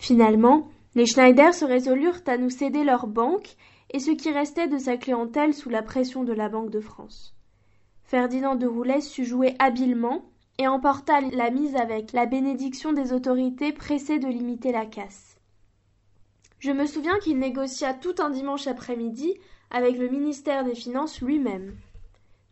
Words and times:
Finalement, 0.00 0.70
les 0.94 1.04
Schneider 1.04 1.52
se 1.52 1.66
résolurent 1.66 2.22
à 2.26 2.38
nous 2.38 2.48
céder 2.48 2.84
leur 2.84 3.06
banque 3.06 3.54
et 3.90 3.98
ce 3.98 4.10
qui 4.10 4.30
restait 4.30 4.66
de 4.66 4.78
sa 4.78 4.96
clientèle 4.96 5.52
sous 5.52 5.68
la 5.68 5.82
pression 5.82 6.24
de 6.24 6.32
la 6.32 6.48
Banque 6.48 6.70
de 6.70 6.80
France. 6.80 7.34
Ferdinand 8.04 8.54
de 8.54 8.66
Roulet 8.66 9.02
sut 9.02 9.26
jouer 9.26 9.54
habilement 9.58 10.24
et 10.56 10.66
emporta 10.66 11.20
la 11.20 11.50
mise 11.50 11.76
avec 11.76 12.12
la 12.12 12.24
bénédiction 12.24 12.94
des 12.94 13.12
autorités 13.12 13.74
pressées 13.74 14.18
de 14.18 14.26
limiter 14.26 14.72
la 14.72 14.86
casse. 14.86 15.38
Je 16.60 16.72
me 16.72 16.86
souviens 16.86 17.18
qu'il 17.18 17.38
négocia 17.38 17.92
tout 17.92 18.14
un 18.20 18.30
dimanche 18.30 18.66
après-midi 18.66 19.34
avec 19.70 19.98
le 19.98 20.08
ministère 20.08 20.64
des 20.64 20.74
Finances 20.74 21.20
lui-même. 21.20 21.76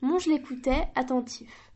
Monge 0.02 0.26
l'écoutait, 0.26 0.88
attentif. 0.94 1.72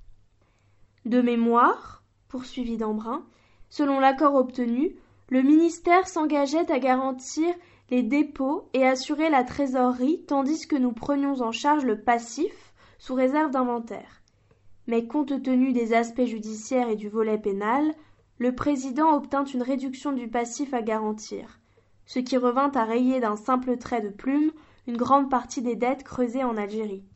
De 1.06 1.22
mémoire, 1.22 2.04
poursuivit 2.28 2.76
Dambrun, 2.76 3.24
selon 3.70 4.00
l'accord 4.00 4.34
obtenu, 4.34 4.96
le 5.32 5.40
ministère 5.40 6.08
s'engageait 6.08 6.70
à 6.70 6.78
garantir 6.78 7.48
les 7.88 8.02
dépôts 8.02 8.68
et 8.74 8.86
assurer 8.86 9.30
la 9.30 9.44
trésorerie 9.44 10.22
tandis 10.26 10.66
que 10.66 10.76
nous 10.76 10.92
prenions 10.92 11.40
en 11.40 11.52
charge 11.52 11.86
le 11.86 11.98
passif 11.98 12.74
sous 12.98 13.14
réserve 13.14 13.50
d'inventaire. 13.50 14.20
Mais 14.86 15.06
compte 15.06 15.42
tenu 15.42 15.72
des 15.72 15.94
aspects 15.94 16.26
judiciaires 16.26 16.90
et 16.90 16.96
du 16.96 17.08
volet 17.08 17.38
pénal, 17.38 17.94
le 18.36 18.54
président 18.54 19.16
obtint 19.16 19.46
une 19.46 19.62
réduction 19.62 20.12
du 20.12 20.28
passif 20.28 20.74
à 20.74 20.82
garantir, 20.82 21.60
ce 22.04 22.18
qui 22.18 22.36
revint 22.36 22.70
à 22.72 22.84
rayer 22.84 23.18
d'un 23.18 23.36
simple 23.36 23.78
trait 23.78 24.02
de 24.02 24.10
plume 24.10 24.52
une 24.86 24.98
grande 24.98 25.30
partie 25.30 25.62
des 25.62 25.76
dettes 25.76 26.04
creusées 26.04 26.44
en 26.44 26.58
Algérie. 26.58 27.06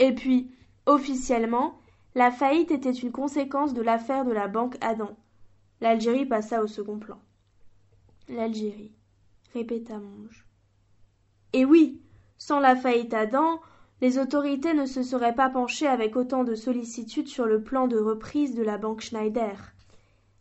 Et 0.00 0.12
puis, 0.12 0.50
officiellement, 0.86 1.78
la 2.16 2.32
faillite 2.32 2.72
était 2.72 2.90
une 2.90 3.12
conséquence 3.12 3.72
de 3.72 3.82
l'affaire 3.82 4.24
de 4.24 4.32
la 4.32 4.48
banque 4.48 4.78
Adam. 4.80 5.16
L'Algérie 5.80 6.26
passa 6.26 6.60
au 6.60 6.66
second 6.66 6.98
plan. 6.98 7.20
L'Algérie 8.28 8.92
répéta 9.52 9.98
Monge. 9.98 10.46
Et 11.52 11.64
oui, 11.64 12.00
sans 12.38 12.60
la 12.60 12.76
faillite 12.76 13.14
Adam, 13.14 13.60
les 14.00 14.18
autorités 14.18 14.74
ne 14.74 14.86
se 14.86 15.02
seraient 15.02 15.34
pas 15.34 15.50
penchées 15.50 15.86
avec 15.86 16.16
autant 16.16 16.44
de 16.44 16.54
sollicitude 16.54 17.28
sur 17.28 17.46
le 17.46 17.62
plan 17.62 17.86
de 17.86 17.98
reprise 17.98 18.54
de 18.54 18.62
la 18.62 18.78
banque 18.78 19.00
Schneider. 19.00 19.72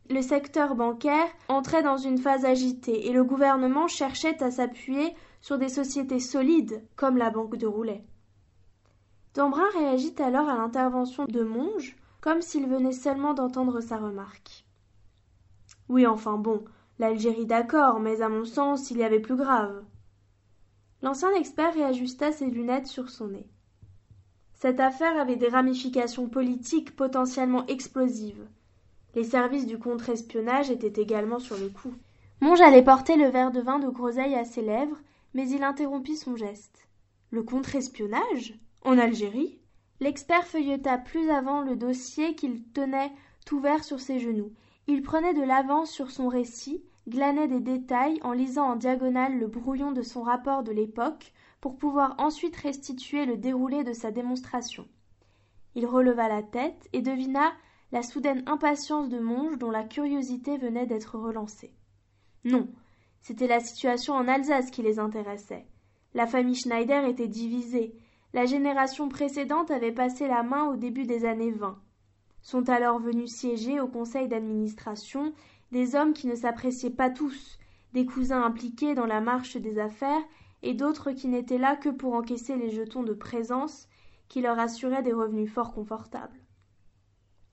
Le 0.10 0.22
secteur 0.22 0.76
bancaire 0.76 1.28
entrait 1.48 1.84
dans 1.84 1.98
une 1.98 2.18
phase 2.18 2.46
agitée 2.46 3.08
et 3.08 3.14
le 3.14 3.24
gouvernement 3.24 3.88
cherchait 3.88 4.42
à 4.44 4.52
s'appuyer 4.52 5.16
sur 5.42 5.58
des 5.58 5.70
sociétés 5.70 6.20
solides 6.20 6.84
comme 6.96 7.18
la 7.18 7.30
banque 7.30 7.58
de 7.58 7.68
Roulet. 7.68 8.04
Dambrun 9.34 9.70
réagit 9.74 10.16
alors 10.20 10.50
à 10.50 10.56
l'intervention 10.56 11.26
de 11.26 11.44
Monge 11.44 11.96
comme 12.20 12.42
s'il 12.42 12.68
venait 12.68 12.92
seulement 12.92 13.34
d'entendre 13.34 13.82
sa 13.82 13.98
remarque. 13.98 14.66
Oui, 15.90 16.06
enfin 16.06 16.38
bon, 16.38 16.64
L'Algérie 17.02 17.48
d'accord, 17.48 18.00
mais 18.00 18.22
à 18.22 18.30
mon 18.30 18.46
sens 18.46 18.92
il 18.92 18.98
y 19.00 19.04
avait 19.04 19.20
plus 19.20 19.36
grave. 19.36 19.84
L'ancien 21.02 21.34
expert 21.34 21.74
réajusta 21.74 22.32
ses 22.32 22.46
lunettes 22.46 22.86
sur 22.86 23.10
son 23.10 23.30
nez. 23.30 23.48
Cette 24.54 24.80
affaire 24.80 25.18
avait 25.18 25.36
des 25.36 25.48
ramifications 25.48 26.30
politiques 26.30 26.96
potentiellement 26.96 27.66
explosives. 27.66 28.48
Les 29.16 29.24
services 29.24 29.66
du 29.66 29.80
contre-espionnage 29.80 30.70
étaient 30.70 31.02
également 31.02 31.40
sur 31.40 31.58
le 31.58 31.70
coup. 31.70 31.96
Monge 32.40 32.62
allait 32.62 32.84
porter 32.84 33.16
le 33.16 33.30
verre 33.30 33.52
de 33.52 33.62
vin 33.62 33.80
de 33.80 33.90
groseille 33.90 34.36
à 34.36 34.46
ses 34.46 34.62
lèvres, 34.62 35.00
mais 35.34 35.50
il 35.50 35.64
interrompit 35.64 36.18
son 36.18 36.36
geste. 36.36 36.88
Le 37.32 37.42
contre-espionnage? 37.42 38.60
En 38.84 39.00
Algérie? 39.00 39.58
L'expert 40.02 40.46
feuilleta 40.46 41.00
plus 41.00 41.32
avant 41.32 41.62
le 41.62 41.76
dossier 41.76 42.36
qu'il 42.36 42.64
tenait 42.74 43.12
ouvert 43.52 43.84
sur 43.84 44.00
ses 44.00 44.20
genoux. 44.20 44.54
Il 44.86 45.02
prenait 45.02 45.34
de 45.34 45.42
l'avance 45.42 45.90
sur 45.90 46.12
son 46.12 46.28
récit, 46.28 46.84
glanait 47.08 47.48
des 47.48 47.60
détails 47.60 48.20
en 48.24 48.34
lisant 48.34 48.72
en 48.72 48.76
diagonale 48.76 49.38
le 49.40 49.48
brouillon 49.48 49.92
de 49.92 50.02
son 50.02 50.22
rapport 50.22 50.64
de 50.64 50.72
l'époque 50.72 51.34
pour 51.60 51.78
pouvoir 51.78 52.16
ensuite 52.18 52.56
restituer 52.56 53.26
le 53.26 53.38
déroulé 53.38 53.84
de 53.84 53.94
sa 53.94 54.12
démonstration. 54.12 54.88
Il 55.76 55.86
releva 55.86 56.28
la 56.28 56.44
tête 56.44 56.90
et 56.94 57.02
devina 57.02 57.54
la 57.92 58.04
soudaine 58.04 58.44
impatience 58.46 59.10
de 59.10 59.20
Monge 59.20 59.58
dont 59.58 59.72
la 59.72 59.84
curiosité 59.84 60.58
venait 60.58 60.86
d'être 60.86 61.18
relancée. 61.18 61.74
Non, 62.44 62.68
c'était 63.22 63.48
la 63.48 63.60
situation 63.60 64.14
en 64.14 64.28
Alsace 64.28 64.72
qui 64.72 64.82
les 64.82 65.00
intéressait. 65.00 65.66
La 66.14 66.28
famille 66.28 66.56
Schneider 66.56 67.06
était 67.06 67.28
divisée. 67.28 67.96
La 68.34 68.46
génération 68.46 69.10
précédente 69.10 69.72
avait 69.72 69.92
passé 69.92 70.28
la 70.28 70.44
main 70.44 70.66
au 70.66 70.76
début 70.76 71.06
des 71.06 71.26
années 71.26 71.52
vingt. 71.52 71.80
Sont 72.42 72.70
alors 72.70 73.00
venus 73.00 73.32
siéger 73.32 73.80
au 73.80 73.88
conseil 73.88 74.28
d'administration 74.28 75.34
des 75.72 75.96
hommes 75.96 76.14
qui 76.14 76.28
ne 76.28 76.36
s'appréciaient 76.36 76.90
pas 76.90 77.10
tous, 77.10 77.58
des 77.94 78.06
cousins 78.06 78.44
impliqués 78.44 78.96
dans 78.96 79.06
la 79.06 79.22
marche 79.22 79.58
des 79.58 79.80
affaires, 79.80 80.22
et 80.64 80.74
d'autres 80.74 81.12
qui 81.12 81.28
n'étaient 81.28 81.58
là 81.58 81.76
que 81.76 81.90
pour 81.90 82.14
encaisser 82.14 82.56
les 82.56 82.70
jetons 82.70 83.04
de 83.04 83.14
présence 83.14 83.88
qui 84.28 84.42
leur 84.42 84.60
assuraient 84.60 85.04
des 85.04 85.14
revenus 85.14 85.52
fort 85.52 85.74
confortables. 85.74 86.40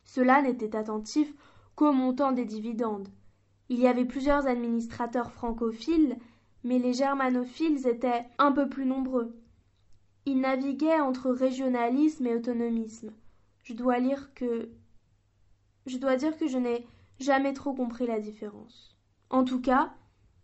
Ceux-là 0.05 0.43
n'étaient 0.43 0.77
attentifs 0.77 1.33
qu'au 1.75 1.93
montant 1.93 2.33
des 2.33 2.45
dividendes. 2.45 3.09
Il 3.69 3.79
y 3.79 3.87
avait 3.87 4.05
plusieurs 4.05 4.47
administrateurs 4.47 5.33
francophiles, 5.33 6.17
mais 6.65 6.79
les 6.79 6.93
germanophiles 6.93 7.87
étaient 7.87 8.27
un 8.39 8.53
peu 8.53 8.69
plus 8.69 8.85
nombreux. 8.85 9.37
Ils 10.27 10.41
naviguaient 10.41 11.01
entre 11.01 11.31
régionalisme 11.31 12.27
et 12.27 12.35
autonomisme. 12.35 13.13
Je 13.63 13.75
dois 13.75 13.99
lire 13.99 14.33
que 14.35 14.71
je 15.87 15.97
dois 15.99 16.17
dire 16.17 16.37
que 16.37 16.47
je 16.47 16.59
n'ai 16.59 16.87
jamais 17.19 17.53
trop 17.53 17.73
compris 17.73 18.07
la 18.07 18.21
différence. 18.21 18.97
En 19.31 19.45
tout 19.45 19.61
cas, 19.61 19.93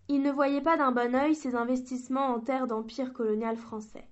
il 0.09 0.23
ne 0.23 0.31
voyait 0.31 0.61
pas 0.61 0.77
d'un 0.77 0.93
bon 0.93 1.15
œil 1.15 1.35
ses 1.35 1.55
investissements 1.55 2.27
en 2.27 2.41
terre 2.41 2.67
d'empire 2.67 3.13
colonial 3.13 3.57
français. 3.57 4.07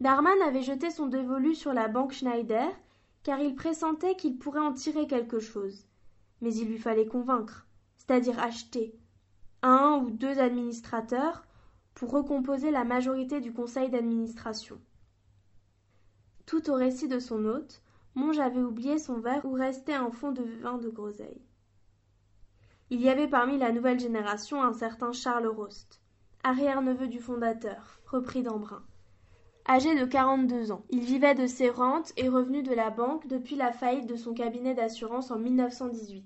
Darman 0.00 0.40
avait 0.42 0.62
jeté 0.62 0.90
son 0.90 1.06
dévolu 1.06 1.54
sur 1.54 1.72
la 1.72 1.86
banque 1.86 2.12
Schneider, 2.12 2.68
car 3.22 3.38
il 3.38 3.54
pressentait 3.54 4.16
qu'il 4.16 4.38
pourrait 4.38 4.60
en 4.60 4.72
tirer 4.72 5.06
quelque 5.06 5.38
chose. 5.38 5.86
Mais 6.40 6.54
il 6.54 6.68
lui 6.68 6.78
fallait 6.78 7.06
convaincre, 7.06 7.66
c'est-à-dire 7.98 8.38
acheter, 8.38 8.98
un 9.62 10.00
ou 10.02 10.10
deux 10.10 10.38
administrateurs 10.38 11.46
pour 11.94 12.10
recomposer 12.10 12.70
la 12.70 12.84
majorité 12.84 13.40
du 13.40 13.52
conseil 13.52 13.90
d'administration. 13.90 14.80
Tout 16.46 16.70
au 16.70 16.74
récit 16.74 17.08
de 17.08 17.18
son 17.18 17.44
hôte, 17.44 17.82
Monge 18.14 18.38
avait 18.38 18.62
oublié 18.62 18.98
son 18.98 19.20
verre 19.20 19.44
où 19.44 19.52
restait 19.52 19.94
un 19.94 20.10
fond 20.10 20.32
de 20.32 20.42
vin 20.62 20.78
de 20.78 20.88
groseille. 20.88 21.42
Il 22.92 23.00
y 23.00 23.08
avait 23.08 23.28
parmi 23.28 23.56
la 23.56 23.70
nouvelle 23.70 24.00
génération 24.00 24.60
un 24.60 24.72
certain 24.72 25.12
Charles 25.12 25.46
Rost, 25.46 26.00
arrière-neveu 26.42 27.06
du 27.06 27.20
fondateur, 27.20 28.00
reprit 28.04 28.42
d'Embrun. 28.42 28.82
Âgé 29.68 29.94
de 29.94 30.04
quarante-deux 30.04 30.72
ans, 30.72 30.84
il 30.90 31.04
vivait 31.04 31.36
de 31.36 31.46
ses 31.46 31.70
rentes 31.70 32.12
et 32.16 32.28
revenus 32.28 32.64
de 32.64 32.74
la 32.74 32.90
banque 32.90 33.28
depuis 33.28 33.54
la 33.54 33.70
faillite 33.70 34.08
de 34.08 34.16
son 34.16 34.34
cabinet 34.34 34.74
d'assurance 34.74 35.30
en 35.30 35.38
1918. 35.38 36.24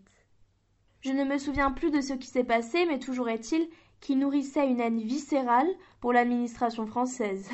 Je 1.02 1.12
ne 1.12 1.25
me 1.25 1.37
souviens 1.37 1.70
plus 1.70 1.90
de 1.90 2.00
ce 2.00 2.14
qui 2.14 2.28
s'est 2.28 2.44
passé, 2.44 2.87
mais 2.87 2.99
toujours 2.99 3.28
est-il 3.28 3.69
qu'il 4.00 4.19
nourrissait 4.19 4.67
une 4.67 4.81
haine 4.81 5.00
viscérale 5.00 5.69
pour 6.00 6.14
l'administration 6.14 6.87
française, 6.87 7.50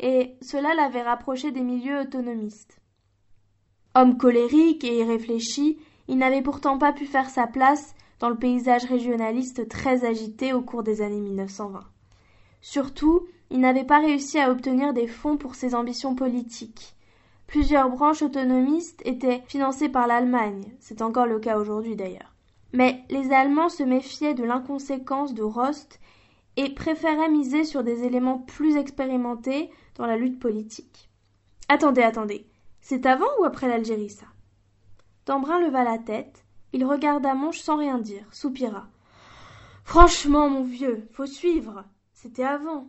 et 0.00 0.34
cela 0.42 0.74
l'avait 0.74 1.02
rapproché 1.02 1.52
des 1.52 1.62
milieux 1.62 2.00
autonomistes. 2.00 2.80
Homme 3.94 4.16
colérique 4.16 4.82
et 4.82 4.98
irréfléchi, 4.98 5.78
il 6.08 6.18
n'avait 6.18 6.42
pourtant 6.42 6.78
pas 6.78 6.92
pu 6.92 7.06
faire 7.06 7.30
sa 7.30 7.46
place 7.46 7.94
dans 8.22 8.30
le 8.30 8.36
paysage 8.36 8.84
régionaliste 8.84 9.68
très 9.68 10.04
agité 10.04 10.52
au 10.52 10.62
cours 10.62 10.84
des 10.84 11.02
années 11.02 11.20
1920. 11.20 11.80
Surtout, 12.60 13.26
il 13.50 13.58
n'avait 13.58 13.82
pas 13.82 13.98
réussi 13.98 14.38
à 14.38 14.52
obtenir 14.52 14.94
des 14.94 15.08
fonds 15.08 15.36
pour 15.36 15.56
ses 15.56 15.74
ambitions 15.74 16.14
politiques. 16.14 16.94
Plusieurs 17.48 17.90
branches 17.90 18.22
autonomistes 18.22 19.02
étaient 19.04 19.42
financées 19.48 19.88
par 19.88 20.06
l'Allemagne, 20.06 20.72
c'est 20.78 21.02
encore 21.02 21.26
le 21.26 21.40
cas 21.40 21.58
aujourd'hui 21.58 21.96
d'ailleurs. 21.96 22.32
Mais 22.72 23.02
les 23.10 23.32
Allemands 23.32 23.68
se 23.68 23.82
méfiaient 23.82 24.34
de 24.34 24.44
l'inconséquence 24.44 25.34
de 25.34 25.42
Rost 25.42 25.98
et 26.56 26.72
préféraient 26.72 27.28
miser 27.28 27.64
sur 27.64 27.82
des 27.82 28.04
éléments 28.04 28.38
plus 28.38 28.76
expérimentés 28.76 29.68
dans 29.96 30.06
la 30.06 30.16
lutte 30.16 30.38
politique. 30.38 31.10
Attendez, 31.68 32.02
attendez. 32.02 32.46
C'est 32.80 33.04
avant 33.04 33.26
ou 33.40 33.44
après 33.44 33.66
l'Algérie, 33.66 34.10
ça? 34.10 34.26
Dambrun 35.26 35.58
leva 35.58 35.82
la 35.82 35.98
tête, 35.98 36.44
il 36.72 36.84
regarda 36.84 37.34
Monge 37.34 37.60
sans 37.60 37.76
rien 37.76 37.98
dire, 37.98 38.26
soupira. 38.32 38.88
Franchement, 39.84 40.48
mon 40.48 40.62
vieux, 40.62 41.06
faut 41.12 41.26
suivre. 41.26 41.84
C'était 42.12 42.44
avant. 42.44 42.88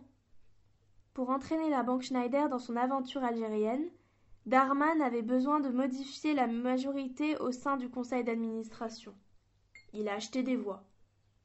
Pour 1.12 1.30
entraîner 1.30 1.70
la 1.70 1.82
banque 1.82 2.02
Schneider 2.02 2.48
dans 2.48 2.58
son 2.58 2.76
aventure 2.76 3.22
algérienne, 3.24 3.88
Darman 4.46 5.00
avait 5.00 5.22
besoin 5.22 5.60
de 5.60 5.70
modifier 5.70 6.34
la 6.34 6.46
majorité 6.46 7.36
au 7.38 7.50
sein 7.50 7.76
du 7.76 7.88
conseil 7.88 8.24
d'administration. 8.24 9.14
Il 9.92 10.08
a 10.08 10.14
acheté 10.14 10.42
des 10.42 10.56
voix. 10.56 10.84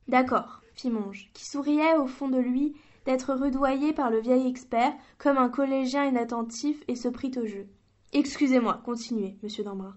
D'accord, 0.07 0.61
fit 0.73 0.89
Monge, 0.89 1.29
qui 1.33 1.45
souriait 1.45 1.97
au 1.97 2.07
fond 2.07 2.29
de 2.29 2.39
lui 2.39 2.75
d'être 3.05 3.33
rudoyé 3.33 3.93
par 3.93 4.09
le 4.09 4.19
vieil 4.19 4.47
expert 4.47 4.93
comme 5.17 5.37
un 5.37 5.49
collégien 5.49 6.05
inattentif 6.05 6.83
et 6.87 6.95
se 6.95 7.07
prit 7.07 7.31
au 7.37 7.45
jeu. 7.45 7.67
Excusez-moi, 8.11 8.81
continuez, 8.83 9.37
monsieur 9.43 9.63
Dambrun. 9.63 9.95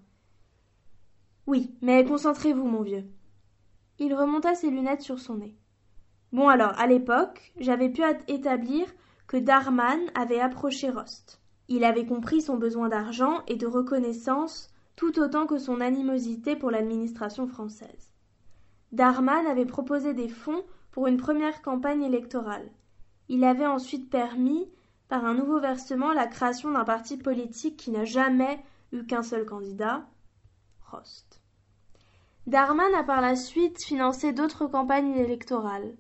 Oui, 1.47 1.75
mais 1.83 2.05
concentrez-vous, 2.05 2.67
mon 2.67 2.83
vieux. 2.83 3.05
Il 3.99 4.15
remonta 4.15 4.55
ses 4.55 4.71
lunettes 4.71 5.03
sur 5.03 5.19
son 5.19 5.37
nez. 5.37 5.57
Bon 6.33 6.49
alors, 6.49 6.79
à 6.79 6.87
l'époque, 6.87 7.53
j'avais 7.59 7.89
pu 7.89 8.03
établir 8.29 8.87
que 9.27 9.37
Darman 9.37 10.01
avait 10.15 10.41
approché 10.41 10.89
Rost. 10.91 11.41
Il 11.69 11.85
avait 11.85 12.07
compris 12.07 12.43
son 12.43 12.57
besoin 12.57 12.89
d'argent 12.89 13.43
et 13.47 13.57
de 13.57 13.67
reconnaissance 13.67 14.69
tout 14.97 15.19
autant 15.19 15.47
que 15.47 15.59
son 15.59 15.81
animosité 15.81 16.55
pour 16.55 16.71
l'administration 16.71 17.47
française. 17.47 18.13
Darman 18.93 19.47
avait 19.47 19.67
proposé 19.67 20.13
des 20.15 20.29
fonds 20.29 20.65
pour 20.91 21.07
une 21.07 21.17
première 21.17 21.63
campagne 21.63 22.03
électorale. 22.03 22.71
Il 23.29 23.45
avait 23.45 23.67
ensuite 23.67 24.11
permis, 24.11 24.71
par 25.09 25.25
un 25.25 25.35
nouveau 25.35 25.61
versement, 25.61 26.13
la 26.13 26.27
création 26.27 26.71
d'un 26.71 26.85
parti 26.85 27.17
politique 27.17 27.79
qui 27.79 27.91
n'a 27.91 28.05
jamais 28.05 28.63
eu 28.93 29.05
qu'un 29.05 29.23
seul 29.23 29.47
candidat, 29.47 30.07
Rost. 30.91 31.32
Darman 32.47 32.93
a 32.95 33.05
par 33.05 33.21
la 33.21 33.37
suite 33.37 33.85
financé 33.85 34.33
d'autres 34.33 34.67
campagnes 34.67 35.15
électorales. 35.15 35.95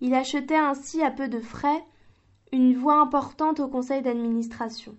Il 0.00 0.14
achetait 0.14 0.54
ainsi 0.54 1.02
à 1.02 1.10
peu 1.10 1.28
de 1.28 1.40
frais 1.40 1.82
une 2.52 2.76
voix 2.76 3.00
importante 3.00 3.58
au 3.60 3.68
conseil 3.68 4.02
d'administration. 4.02 4.96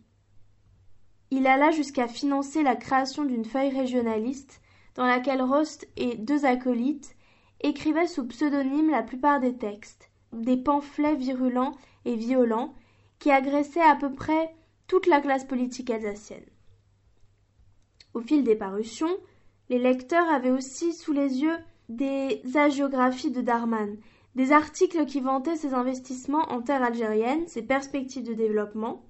Il 1.31 1.45
alla 1.45 1.69
jusqu'à 1.69 2.07
financer 2.07 2.63
la 2.63 2.75
création 2.75 3.23
d'une 3.23 3.45
feuille 3.45 3.69
régionaliste 3.69 4.61
dans 4.95 5.05
laquelle 5.05 5.43
Rost 5.43 5.87
et 5.95 6.15
deux 6.15 6.45
acolytes 6.45 7.15
écrivaient 7.61 8.07
sous 8.07 8.25
pseudonyme 8.25 8.89
la 8.89 9.03
plupart 9.03 9.39
des 9.39 9.55
textes, 9.55 10.09
des 10.33 10.57
pamphlets 10.57 11.15
virulents 11.15 11.75
et 12.05 12.15
violents 12.15 12.73
qui 13.19 13.31
agressaient 13.31 13.79
à 13.79 13.95
peu 13.95 14.11
près 14.11 14.55
toute 14.87 15.05
la 15.05 15.21
classe 15.21 15.45
politique 15.45 15.91
alsacienne. 15.91 16.45
Au 18.15 18.21
fil 18.21 18.43
des 18.43 18.55
parutions, 18.55 19.15
les 19.69 19.79
lecteurs 19.79 20.27
avaient 20.29 20.51
aussi 20.51 20.93
sous 20.93 21.13
les 21.13 21.41
yeux 21.41 21.57
des 21.89 22.41
hagiographies 22.55 23.31
de 23.31 23.41
Darman, 23.41 23.97
des 24.35 24.51
articles 24.51 25.05
qui 25.05 25.21
vantaient 25.21 25.55
ses 25.55 25.73
investissements 25.73 26.51
en 26.51 26.61
terre 26.61 26.83
algérienne, 26.83 27.47
ses 27.47 27.61
perspectives 27.61 28.25
de 28.25 28.33
développement, 28.33 29.03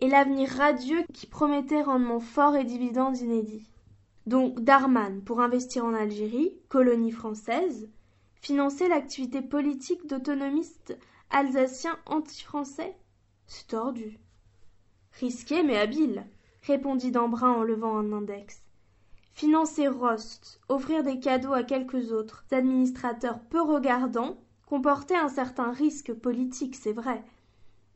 et 0.00 0.08
l'avenir 0.08 0.48
radieux 0.50 1.04
qui 1.12 1.26
promettait 1.26 1.82
rendements 1.82 2.20
forts 2.20 2.56
et 2.56 2.64
dividendes 2.64 3.18
inédits. 3.18 3.70
Donc 4.26 4.60
Darman, 4.60 5.22
pour 5.22 5.40
investir 5.40 5.84
en 5.84 5.94
Algérie, 5.94 6.56
colonie 6.68 7.10
française, 7.10 7.90
financer 8.34 8.88
l'activité 8.88 9.42
politique 9.42 10.06
d'autonomistes 10.06 10.98
alsaciens 11.30 11.98
anti-français 12.06 12.96
C'est 13.46 13.68
tordu. 13.68 14.18
Risqué 15.20 15.62
mais 15.62 15.78
habile, 15.78 16.26
répondit 16.62 17.10
Dambrun 17.10 17.52
en 17.52 17.62
levant 17.62 17.96
un 17.96 18.12
index. 18.12 18.61
Financer 19.34 19.88
Rost, 19.88 20.60
offrir 20.68 21.02
des 21.02 21.18
cadeaux 21.18 21.52
à 21.52 21.62
quelques 21.62 22.12
autres 22.12 22.44
administrateurs 22.52 23.40
peu 23.40 23.60
regardants, 23.60 24.36
comportait 24.66 25.16
un 25.16 25.28
certain 25.28 25.72
risque 25.72 26.12
politique, 26.12 26.76
c'est 26.76 26.92
vrai. 26.92 27.24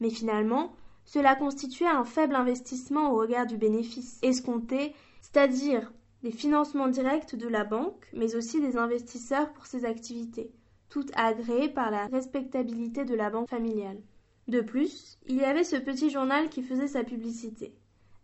Mais 0.01 0.11
finalement, 0.11 0.73
cela 1.05 1.37
constituait 1.37 1.87
un 1.87 2.05
faible 2.05 2.35
investissement 2.35 3.13
au 3.13 3.17
regard 3.17 3.47
du 3.47 3.57
bénéfice 3.57 4.19
escompté, 4.23 4.95
c'est-à-dire 5.21 5.93
des 6.23 6.33
financements 6.33 6.89
directs 6.89 7.37
de 7.37 7.49
la 7.49 7.65
banque, 7.65 8.09
mais 8.13 8.35
aussi 8.35 8.61
des 8.61 8.77
investisseurs 8.77 9.53
pour 9.53 9.67
ses 9.67 9.85
activités, 9.85 10.51
toutes 10.89 11.13
agréées 11.17 11.69
par 11.69 11.91
la 11.91 12.07
respectabilité 12.07 13.05
de 13.05 13.15
la 13.15 13.31
banque 13.31 13.49
familiale. 13.49 14.01
De 14.49 14.61
plus, 14.61 15.19
il 15.27 15.37
y 15.37 15.45
avait 15.45 15.65
ce 15.65 15.77
petit 15.77 16.11
journal 16.11 16.49
qui 16.49 16.63
faisait 16.63 16.89
sa 16.89 17.05
publicité. 17.05 17.75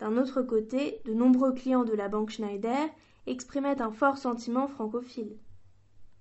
D'un 0.02 0.16
autre 0.16 0.43
côté, 0.43 1.00
de 1.04 1.14
nombreux 1.14 1.52
clients 1.52 1.84
de 1.84 1.93
la 1.93 2.08
banque 2.08 2.31
Schneider 2.31 2.88
exprimaient 3.28 3.81
un 3.81 3.93
fort 3.93 4.19
sentiment 4.19 4.66
francophile. 4.66 5.38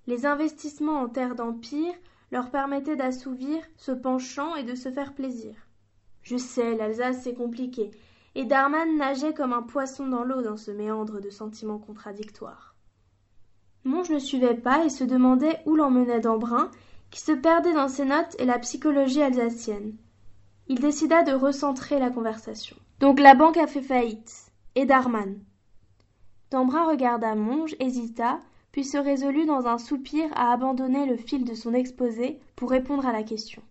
Les 0.06 0.28
investissements 0.28 1.02
en 1.02 1.10
terre 1.10 1.34
d'empire 1.34 1.96
leur 2.32 2.52
permettaient 2.52 2.96
d'assouvir 2.96 3.58
ce 3.78 3.92
penchant 3.92 4.56
et 4.56 4.62
de 4.62 4.76
se 4.76 4.92
faire 4.92 5.16
plaisir. 5.16 5.56
Je 6.22 6.38
sais, 6.38 6.76
l'Alsace 6.76 7.24
c'est 7.24 7.34
compliqué, 7.34 7.90
et 8.36 8.46
Darman 8.46 8.98
nageait 8.98 9.34
comme 9.34 9.52
un 9.52 9.64
poisson 9.64 10.08
dans 10.08 10.24
l'eau 10.24 10.44
dans 10.44 10.58
ce 10.58 10.70
méandre 10.70 11.20
de 11.20 11.32
sentiments 11.32 11.80
contradictoires. 11.80 12.76
Monge 13.84 14.12
ne 14.12 14.20
suivait 14.20 14.54
pas 14.54 14.86
et 14.86 14.90
se 14.90 15.04
demandait 15.04 15.58
où 15.66 15.76
l'emmenait 15.76 16.20
Dambrun, 16.20 16.70
qui 17.10 17.20
se 17.20 17.32
perdait 17.32 17.74
dans 17.74 17.88
ses 17.88 18.06
notes 18.06 18.36
et 18.38 18.46
la 18.46 18.60
psychologie 18.60 19.24
alsacienne. 19.24 19.96
Il 20.68 20.80
décida 20.80 21.24
de 21.24 21.34
recentrer 21.34 21.98
la 21.98 22.12
conversation. 22.12 22.78
Donc 23.02 23.20
la 23.20 23.34
banque 23.34 23.58
a 23.58 23.66
fait 23.66 23.82
faillite. 23.82 24.52
Et 24.76 24.86
Darman. 24.86 25.40
Dambrun 26.52 26.86
regarda 26.86 27.34
Monge, 27.34 27.76
hésita, 27.80 28.40
puis 28.72 28.86
se 28.86 28.98
résolut 28.98 29.48
dans 29.48 29.66
un 29.66 29.80
soupir 29.80 30.30
à 30.36 30.54
abandonner 30.54 31.08
le 31.08 31.18
fil 31.18 31.44
de 31.44 31.56
son 31.56 31.74
exposé 31.74 32.40
pour 32.56 32.70
répondre 32.70 33.08
à 33.08 33.12
la 33.12 33.24
question. 33.24 33.64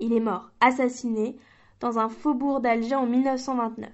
Il 0.00 0.12
est 0.12 0.20
mort, 0.20 0.50
assassiné, 0.60 1.36
dans 1.78 2.00
un 2.00 2.08
faubourg 2.08 2.60
d'Alger 2.60 2.96
en 2.96 3.06
1929. 3.06 3.88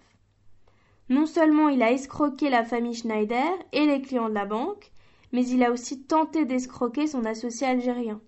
Non 1.11 1.27
seulement 1.27 1.69
il 1.69 1.83
a 1.83 1.93
escroqué 1.93 2.49
la 2.49 2.65
famille 2.65 2.95
Schneider 2.95 3.53
et 3.73 3.85
les 3.85 4.01
clients 4.01 4.31
de 4.31 4.35
la 4.35 4.47
banque, 4.47 4.91
mais 5.33 5.47
il 5.47 5.63
a 5.63 5.71
aussi 5.71 6.03
tenté 6.03 6.47
d'escroquer 6.47 7.07
son 7.07 7.27
associé 7.27 7.67
algérien. 7.67 8.23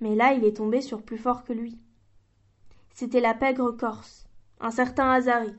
Mais 0.00 0.14
là, 0.14 0.32
il 0.32 0.42
est 0.44 0.56
tombé 0.56 0.80
sur 0.80 1.02
plus 1.02 1.18
fort 1.18 1.44
que 1.44 1.52
lui. 1.52 1.78
C'était 2.94 3.20
la 3.20 3.34
pègre 3.34 3.72
corse, 3.72 4.23
un 4.60 4.70
certain 4.70 5.10
Azari, 5.10 5.54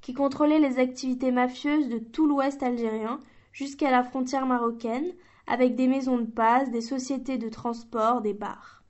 qui 0.00 0.14
contrôlait 0.14 0.58
les 0.58 0.78
activités 0.78 1.32
mafieuses 1.32 1.88
de 1.88 1.98
tout 1.98 2.26
l'ouest 2.26 2.62
algérien 2.62 3.20
jusqu'à 3.52 3.90
la 3.90 4.02
frontière 4.02 4.46
marocaine, 4.46 5.12
avec 5.46 5.74
des 5.74 5.88
maisons 5.88 6.18
de 6.18 6.26
passe, 6.26 6.70
des 6.70 6.80
sociétés 6.80 7.38
de 7.38 7.48
transport, 7.48 8.22
des 8.22 8.34
bars. 8.34 8.84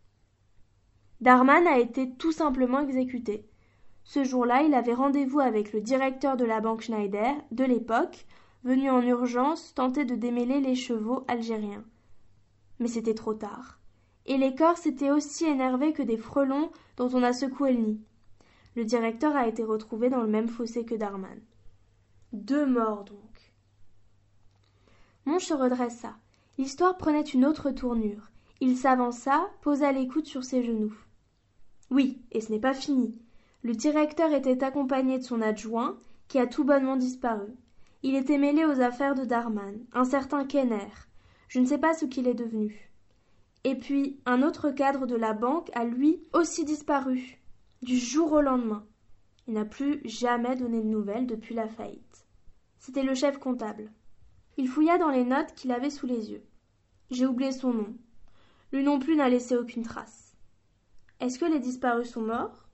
Darman 1.20 1.66
a 1.66 1.78
été 1.78 2.10
tout 2.12 2.32
simplement 2.32 2.80
exécuté. 2.80 3.46
Ce 4.04 4.24
jour-là, 4.24 4.62
il 4.62 4.74
avait 4.74 4.94
rendez-vous 4.94 5.40
avec 5.40 5.72
le 5.72 5.80
directeur 5.80 6.36
de 6.36 6.44
la 6.44 6.60
banque 6.60 6.82
Schneider, 6.82 7.34
de 7.50 7.64
l'époque, 7.64 8.26
venu 8.64 8.90
en 8.90 9.02
urgence 9.02 9.74
tenter 9.74 10.04
de 10.04 10.14
démêler 10.14 10.60
les 10.60 10.74
chevaux 10.74 11.24
algériens. 11.28 11.84
Mais 12.78 12.88
c'était 12.88 13.14
trop 13.14 13.34
tard. 13.34 13.78
Et 14.26 14.36
les 14.36 14.54
Corses 14.54 14.86
étaient 14.86 15.10
aussi 15.10 15.44
énervés 15.44 15.92
que 15.92 16.02
des 16.02 16.16
frelons 16.16 16.70
dont 16.96 17.10
on 17.14 17.22
a 17.22 17.32
secoué 17.32 17.72
le 17.72 17.80
nid. 17.80 18.00
Le 18.76 18.84
directeur 18.84 19.34
a 19.34 19.48
été 19.48 19.64
retrouvé 19.64 20.10
dans 20.10 20.22
le 20.22 20.28
même 20.28 20.48
fossé 20.48 20.84
que 20.84 20.94
Darman. 20.94 21.40
Deux 22.32 22.66
morts 22.66 23.04
donc. 23.04 23.52
Monge 25.26 25.44
se 25.44 25.54
redressa. 25.54 26.16
L'histoire 26.58 26.96
prenait 26.96 27.20
une 27.22 27.44
autre 27.44 27.70
tournure. 27.70 28.30
Il 28.60 28.76
s'avança, 28.76 29.48
posa 29.62 29.90
l'écoute 29.90 30.26
sur 30.26 30.44
ses 30.44 30.62
genoux. 30.62 30.94
Oui, 31.90 32.22
et 32.30 32.40
ce 32.40 32.52
n'est 32.52 32.60
pas 32.60 32.74
fini. 32.74 33.18
Le 33.62 33.74
directeur 33.74 34.32
était 34.32 34.62
accompagné 34.62 35.18
de 35.18 35.24
son 35.24 35.42
adjoint, 35.42 35.98
qui 36.28 36.38
a 36.38 36.46
tout 36.46 36.64
bonnement 36.64 36.96
disparu. 36.96 37.48
Il 38.02 38.14
était 38.14 38.38
mêlé 38.38 38.64
aux 38.64 38.80
affaires 38.80 39.14
de 39.14 39.24
Darman, 39.24 39.84
un 39.92 40.04
certain 40.04 40.44
Kenner. 40.44 40.88
Je 41.48 41.58
ne 41.58 41.66
sais 41.66 41.78
pas 41.78 41.94
ce 41.94 42.04
qu'il 42.04 42.28
est 42.28 42.34
devenu. 42.34 42.90
Et 43.64 43.74
puis, 43.74 44.20
un 44.24 44.42
autre 44.42 44.70
cadre 44.70 45.06
de 45.06 45.16
la 45.16 45.32
banque 45.32 45.70
a 45.74 45.84
lui 45.84 46.22
aussi 46.32 46.64
disparu, 46.64 47.39
du 47.82 47.96
jour 47.96 48.32
au 48.32 48.40
lendemain. 48.42 48.84
Il 49.46 49.54
n'a 49.54 49.64
plus 49.64 50.00
jamais 50.04 50.54
donné 50.54 50.82
de 50.82 50.86
nouvelles 50.86 51.26
depuis 51.26 51.54
la 51.54 51.66
faillite. 51.66 52.26
C'était 52.78 53.02
le 53.02 53.14
chef 53.14 53.38
comptable. 53.38 53.90
Il 54.58 54.68
fouilla 54.68 54.98
dans 54.98 55.08
les 55.08 55.24
notes 55.24 55.54
qu'il 55.54 55.72
avait 55.72 55.90
sous 55.90 56.06
les 56.06 56.30
yeux. 56.30 56.42
J'ai 57.10 57.26
oublié 57.26 57.52
son 57.52 57.72
nom. 57.72 57.94
Lui 58.72 58.84
non 58.84 58.98
plus 58.98 59.16
n'a 59.16 59.28
laissé 59.28 59.56
aucune 59.56 59.82
trace. 59.82 60.36
Est-ce 61.20 61.38
que 61.38 61.46
les 61.46 61.58
disparus 61.58 62.10
sont 62.10 62.22
morts? 62.22 62.68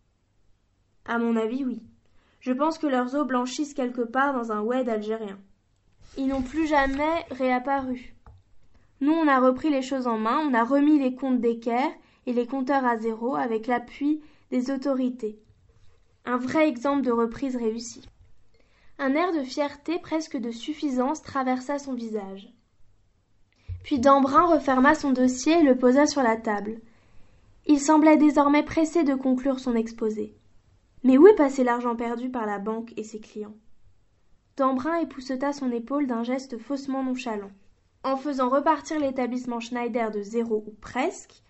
À 1.05 1.19
mon 1.19 1.37
avis, 1.37 1.65
oui. 1.65 1.83
Je 2.41 2.53
pense 2.53 2.79
que 2.79 2.87
leurs 2.87 3.15
os 3.15 3.27
blanchissent 3.27 3.75
quelque 3.75 4.03
part 4.03 4.35
dans 4.35 4.51
un 4.53 4.61
oued 4.61 4.89
algérien. 4.89 5.39
Ils 6.19 6.27
n'ont 6.27 6.43
plus 6.43 6.67
jamais 6.67 7.25
réapparu. 7.31 8.15
Nous, 9.01 9.13
on 9.13 9.29
a 9.29 9.39
repris 9.39 9.71
les 9.71 9.83
choses 9.83 10.07
en 10.07 10.19
main, 10.19 10.39
on 10.39 10.55
a 10.55 10.65
remis 10.65 10.99
les 10.99 11.15
comptes 11.15 11.41
d'équerre 11.41 11.93
et 12.27 12.33
les 12.33 12.47
compteurs 12.47 12.85
à 12.85 12.97
zéro 12.97 13.37
avec 13.37 13.67
l'appui 13.67 14.21
des 14.51 14.71
autorités. 14.71 15.39
Un 16.25 16.37
vrai 16.37 16.69
exemple 16.69 17.03
de 17.03 17.11
reprise 17.11 17.57
réussie. 17.57 18.09
Un 18.99 19.15
air 19.15 19.33
de 19.33 19.43
fierté, 19.43 19.99
presque 19.99 20.37
de 20.37 20.51
suffisance, 20.51 21.23
traversa 21.23 21.79
son 21.79 21.95
visage. 21.95 22.49
Puis 23.83 24.01
Dambrun 24.01 24.47
referma 24.47 24.95
son 24.95 25.13
dossier 25.13 25.61
et 25.61 25.63
le 25.63 25.77
posa 25.77 26.07
sur 26.07 26.23
la 26.23 26.37
table. 26.37 26.81
Il 27.67 27.81
semblait 27.81 28.17
désormais 28.17 28.63
pressé 28.63 29.05
de 29.05 29.15
conclure 29.15 29.61
son 29.61 29.75
exposé. 29.75 30.35
Mais 31.05 31.19
où 31.19 31.27
est 31.27 31.37
passé 31.37 31.63
l'argent 31.63 31.95
perdu 31.95 32.31
par 32.31 32.47
la 32.47 32.59
banque 32.59 32.93
et 32.97 33.05
ses 33.05 33.21
clients? 33.21 33.55
Dambrun 34.57 34.97
épousseta 34.97 35.53
son 35.53 35.71
épaule 35.71 36.07
d'un 36.07 36.23
geste 36.23 36.59
faussement 36.59 37.05
nonchalant. 37.05 37.51
En 38.03 38.17
faisant 38.17 38.49
repartir 38.49 38.99
l'établissement 38.99 39.61
Schneider 39.61 40.11
de 40.11 40.23
zéro 40.23 40.65
ou 40.67 40.75
presque, 40.81 41.43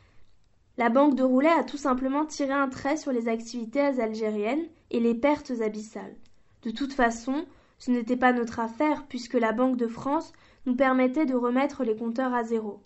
la 0.79 0.91
banque 0.91 1.15
de 1.15 1.23
Roulet 1.23 1.49
a 1.49 1.65
tout 1.65 1.79
simplement 1.79 2.27
tiré 2.27 2.53
un 2.53 2.69
trait 2.69 2.99
sur 2.99 3.11
les 3.11 3.29
activités 3.29 3.81
algériennes 3.81 4.67
et 4.91 5.01
les 5.01 5.15
pertes 5.15 5.53
abyssales. 5.63 6.15
De 6.63 6.71
toute 6.71 6.93
façon, 6.93 7.47
ce 7.79 7.91
n'était 7.91 8.17
pas 8.17 8.33
notre 8.33 8.61
affaire 8.61 9.07
puisque 9.07 9.35
la 9.35 9.53
Banque 9.53 9.79
de 9.79 9.87
France 9.87 10.33
nous 10.67 10.77
permettait 10.77 11.25
de 11.25 11.35
remettre 11.35 11.83
les 11.83 11.97
compteurs 11.97 12.35
à 12.35 12.45
zéro. 12.45 12.83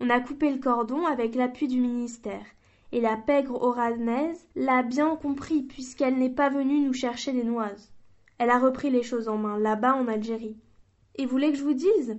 On 0.00 0.10
a 0.10 0.20
coupé 0.20 0.50
le 0.50 0.58
cordon 0.58 1.06
avec 1.06 1.34
l'appui 1.34 1.66
du 1.66 1.80
ministère. 1.80 2.44
Et 2.92 3.00
la 3.00 3.16
pègre 3.16 3.62
oranaise 3.62 4.46
l'a 4.54 4.82
bien 4.82 5.16
compris 5.16 5.62
puisqu'elle 5.62 6.18
n'est 6.18 6.34
pas 6.34 6.50
venue 6.50 6.80
nous 6.80 6.92
chercher 6.92 7.32
des 7.32 7.44
noises. 7.44 7.90
Elle 8.38 8.50
a 8.50 8.58
repris 8.58 8.90
les 8.90 9.02
choses 9.02 9.28
en 9.28 9.38
main 9.38 9.58
là-bas 9.58 9.94
en 9.94 10.08
Algérie. 10.08 10.58
Et 11.14 11.26
voulez 11.26 11.50
que 11.52 11.58
je 11.58 11.64
vous 11.64 11.74
dise? 11.74 12.18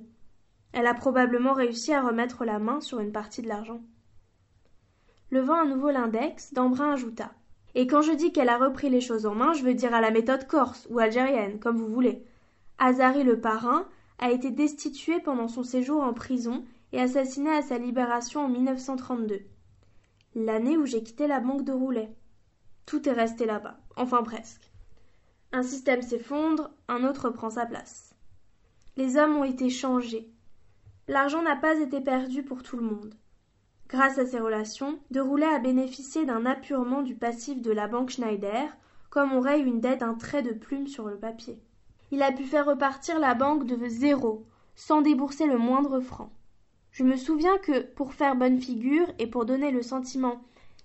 Elle 0.72 0.88
a 0.88 0.94
probablement 0.94 1.54
réussi 1.54 1.94
à 1.94 2.02
remettre 2.02 2.44
la 2.44 2.58
main 2.58 2.82
sur 2.82 3.00
une 3.00 3.12
partie 3.12 3.42
de 3.42 3.48
l'argent. 3.48 3.82
Levant 5.34 5.56
à 5.56 5.66
nouveau 5.66 5.90
l'index, 5.90 6.54
Dambrun 6.54 6.92
ajouta. 6.92 7.32
Et 7.74 7.88
quand 7.88 8.04
je 8.04 8.12
dis 8.12 8.32
qu'elle 8.32 8.50
a 8.50 8.58
repris 8.60 8.92
les 8.92 9.02
choses 9.02 9.26
en 9.26 9.34
main, 9.34 9.54
je 9.54 9.64
veux 9.64 9.74
dire 9.74 9.92
à 9.92 10.00
la 10.00 10.12
méthode 10.12 10.46
corse 10.46 10.86
ou 10.92 11.00
algérienne, 11.00 11.60
comme 11.60 11.78
vous 11.78 11.92
voulez. 11.92 12.24
Azari 12.78 13.24
le 13.24 13.42
parrain 13.42 13.88
a 14.20 14.30
été 14.30 14.52
destitué 14.52 15.20
pendant 15.20 15.48
son 15.48 15.64
séjour 15.64 16.04
en 16.04 16.14
prison 16.14 16.64
et 16.92 17.02
assassiné 17.02 17.50
à 17.50 17.64
sa 17.64 17.80
libération 17.80 18.46
en 18.46 18.48
1932. 18.48 19.40
L'année 20.36 20.78
où 20.78 20.86
j'ai 20.86 21.02
quitté 21.02 21.26
la 21.26 21.40
banque 21.40 21.64
de 21.64 21.72
Roulet. 21.72 22.14
Tout 22.86 23.10
est 23.10 23.14
resté 23.14 23.48
là-bas, 23.48 23.80
enfin 23.96 24.22
presque. 24.22 24.72
Un 25.52 25.64
système 25.64 26.04
s'effondre, 26.04 26.70
un 26.88 27.04
autre 27.04 27.32
prend 27.32 27.50
sa 27.50 27.66
place. 27.66 28.14
Les 28.98 29.18
hommes 29.18 29.38
ont 29.38 29.46
été 29.46 29.72
changés. 29.72 30.30
L'argent 31.08 31.42
n'a 31.42 31.56
pas 31.56 31.80
été 31.80 32.02
perdu 32.02 32.44
pour 32.44 32.62
tout 32.62 32.78
le 32.78 32.84
monde. 32.84 33.16
Grâce 33.94 34.18
à 34.18 34.26
ces 34.26 34.40
relations, 34.40 34.98
De 35.12 35.20
Roulet 35.20 35.46
a 35.46 35.60
bénéficié 35.60 36.26
d'un 36.26 36.48
apurement 36.48 37.04
du 37.04 37.14
passif 37.14 37.62
de 37.62 37.72
la 37.72 37.88
banque 37.88 38.10
Schneider, 38.10 38.76
comme 39.12 39.34
on 39.34 39.40
raye 39.40 39.62
une 39.62 39.82
dette 39.82 40.02
un 40.02 40.16
trait 40.16 40.42
de 40.42 40.52
plume 40.52 40.88
sur 40.88 41.08
le 41.08 41.16
papier. 41.16 41.60
Il 42.10 42.24
a 42.24 42.32
pu 42.32 42.44
faire 42.44 42.66
repartir 42.66 43.20
la 43.20 43.36
banque 43.36 43.68
de 43.68 43.88
zéro, 43.88 44.48
sans 44.74 45.04
débourser 45.04 45.46
le 45.46 45.60
moindre 45.60 46.00
franc. 46.00 46.32
Je 46.92 47.04
me 47.04 47.16
souviens 47.16 47.60
que, 47.60 47.82
pour 47.82 48.16
faire 48.16 48.36
bonne 48.36 48.60
figure 48.60 49.06
et 49.20 49.28
pour 49.28 49.46
donner 49.46 49.70
le 49.70 49.84
sentiment 49.84 50.42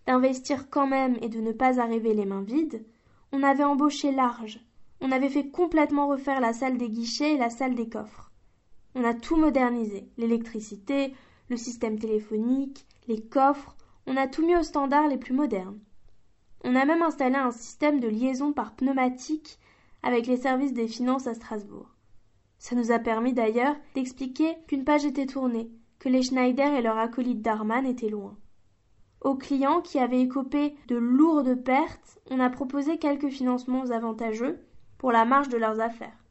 d'investir 0.07 0.69
quand 0.69 0.87
même 0.87 1.17
et 1.23 1.31
de 1.31 1.41
ne 1.41 1.53
pas 1.53 1.81
arriver 1.81 2.13
les 2.13 2.27
mains 2.27 2.43
vides, 2.43 2.85
on 3.33 3.43
avait 3.43 3.65
embauché 3.65 4.13
large. 4.13 4.61
On 5.01 5.13
avait 5.13 5.31
fait 5.31 5.49
complètement 5.49 6.09
refaire 6.09 6.43
la 6.43 6.53
salle 6.53 6.77
des 6.77 6.91
guichets 6.91 7.37
et 7.37 7.39
la 7.39 7.49
salle 7.49 7.75
des 7.75 7.89
coffres. 7.89 8.31
On 8.95 9.03
a 9.03 9.15
tout 9.15 9.37
modernisé 9.37 10.11
l'électricité, 10.19 11.15
le 11.49 11.57
système 11.57 11.99
téléphonique, 11.99 12.85
les 13.09 13.23
coffres, 13.23 13.75
on 14.07 14.17
a 14.17 14.29
tout 14.29 14.47
mis 14.47 14.55
aux 14.55 14.63
standards 14.63 15.09
les 15.09 15.17
plus 15.17 15.35
modernes. 15.35 15.81
On 16.63 16.77
a 16.77 16.85
même 16.85 17.03
installé 17.03 17.37
un 17.37 17.51
système 17.51 18.01
de 18.01 18.09
liaison 18.09 18.53
par 18.53 18.75
pneumatique 18.75 19.59
avec 20.03 20.27
les 20.27 20.37
services 20.37 20.75
des 20.75 20.87
finances 20.87 21.27
à 21.27 21.35
Strasbourg. 21.35 21.89
Ça 22.59 22.77
nous 22.77 22.93
a 22.93 22.99
permis 22.99 23.33
d'ailleurs 23.33 23.77
d'expliquer 23.95 24.57
qu'une 24.67 24.85
page 24.85 25.05
était 25.05 25.27
tournée, 25.27 25.71
que 25.99 26.09
les 26.09 26.23
Schneider 26.23 26.75
et 26.75 26.83
leur 26.83 26.99
acolyte 26.99 27.41
Darman 27.41 27.87
étaient 27.87 28.09
loin. 28.09 28.37
Aux 29.21 29.35
clients 29.35 29.81
qui 29.81 29.99
avaient 29.99 30.21
écopé 30.21 30.77
de 30.89 30.97
lourdes 30.97 31.63
pertes, 31.65 32.19
on 32.31 32.41
a 32.41 32.51
proposé 32.51 32.99
quelques 32.99 33.31
financements 33.31 33.91
avantageux 33.91 34.61
pour 34.99 35.13
la 35.13 35.25
marge 35.25 35.49
de 35.49 35.57
leurs 35.57 35.81
affaires. 35.81 36.25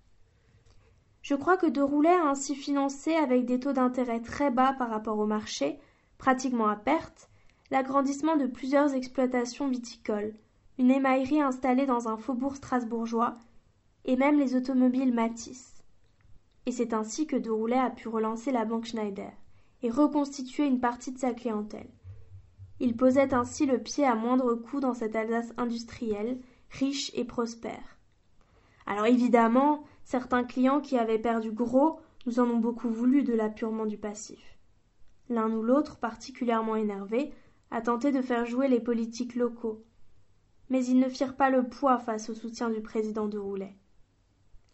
Je 1.22 1.36
crois 1.36 1.58
que 1.58 1.66
De 1.66 1.82
Roulet 1.82 2.14
a 2.14 2.30
ainsi 2.30 2.56
financé 2.56 3.16
avec 3.16 3.46
des 3.46 3.60
taux 3.60 3.74
d'intérêt 3.74 4.22
très 4.22 4.52
bas 4.52 4.74
par 4.74 4.90
rapport 4.90 5.20
au 5.20 5.26
marché 5.26 5.80
pratiquement 6.18 6.68
à 6.68 6.76
perte, 6.76 7.30
l'agrandissement 7.72 8.38
de 8.38 8.48
plusieurs 8.48 8.94
exploitations 8.94 9.68
viticoles, 9.68 10.34
une 10.78 10.92
émaillerie 10.92 11.42
installée 11.42 11.86
dans 11.86 12.08
un 12.08 12.18
faubourg 12.18 12.56
strasbourgeois, 12.56 13.38
et 14.06 14.16
même 14.16 14.40
les 14.40 14.56
automobiles 14.56 15.14
Matisse. 15.14 15.84
Et 16.66 16.72
c'est 16.72 16.94
ainsi 16.94 17.28
que 17.28 17.36
De 17.36 17.50
Roulet 17.50 17.78
a 17.78 17.90
pu 17.90 18.08
relancer 18.08 18.52
la 18.52 18.66
banque 18.66 18.86
Schneider 18.86 19.32
et 19.84 19.90
reconstituer 19.90 20.66
une 20.66 20.80
partie 20.80 21.12
de 21.12 21.20
sa 21.20 21.34
clientèle. 21.34 21.90
Il 22.80 22.96
posait 22.96 23.34
ainsi 23.34 23.66
le 23.66 23.80
pied 23.80 24.06
à 24.06 24.16
moindre 24.16 24.54
coût 24.54 24.80
dans 24.80 24.94
cette 24.94 25.16
Alsace 25.16 25.54
industrielle, 25.58 26.40
riche 26.70 27.12
et 27.16 27.26
prospère. 27.26 27.98
Alors 28.86 29.06
évidemment, 29.06 29.84
certains 30.04 30.44
clients 30.44 30.80
qui 30.80 30.98
avaient 30.98 31.20
perdu 31.20 31.52
gros 31.52 32.00
nous 32.26 32.40
en 32.40 32.50
ont 32.50 32.60
beaucoup 32.60 32.90
voulu 32.90 33.24
de 33.24 33.34
l'appurement 33.34 33.86
du 33.86 33.98
passif 33.98 34.57
l'un 35.30 35.52
ou 35.52 35.62
l'autre 35.62 35.98
particulièrement 35.98 36.76
énervé, 36.76 37.34
a 37.72 37.82
tenté 37.82 38.12
de 38.12 38.22
faire 38.22 38.46
jouer 38.46 38.68
les 38.68 38.80
politiques 38.80 39.36
locaux. 39.36 39.84
Mais 40.70 40.86
ils 40.86 41.00
ne 41.00 41.10
firent 41.10 41.36
pas 41.36 41.50
le 41.50 41.68
poids 41.68 41.98
face 41.98 42.30
au 42.30 42.34
soutien 42.34 42.70
du 42.70 42.82
président 42.82 43.28
de 43.28 43.38
Roulet. 43.38 43.76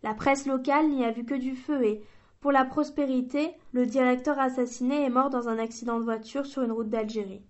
La 0.03 0.13
presse 0.13 0.45
locale 0.45 0.89
n'y 0.89 1.05
a 1.05 1.11
vu 1.11 1.25
que 1.25 1.33
du 1.33 1.55
feu 1.55 1.83
et, 1.83 2.03
pour 2.41 2.51
la 2.51 2.65
prospérité, 2.65 3.51
le 3.71 3.85
directeur 3.85 4.37
assassiné 4.37 5.03
est 5.03 5.09
mort 5.09 5.29
dans 5.29 5.47
un 5.47 5.59
accident 5.59 5.99
de 5.99 6.03
voiture 6.03 6.45
sur 6.45 6.63
une 6.63 6.73
route 6.73 6.89
d'Algérie. 6.89 7.45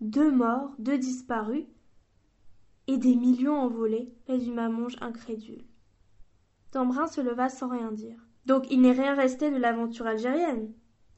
Deux 0.00 0.32
morts, 0.32 0.74
deux 0.78 0.98
disparus, 0.98 1.64
et 2.88 2.96
des 2.96 3.14
millions 3.14 3.54
envolés, 3.54 4.12
résuma 4.26 4.68
Monge 4.68 4.96
incrédule. 5.00 5.64
Dambrun 6.72 7.06
se 7.06 7.20
leva 7.20 7.48
sans 7.48 7.68
rien 7.68 7.92
dire. 7.92 8.18
Donc 8.46 8.68
il 8.70 8.80
n'est 8.80 8.92
rien 8.92 9.14
resté 9.14 9.50
de 9.50 9.56
l'aventure 9.56 10.06
algérienne? 10.06 10.72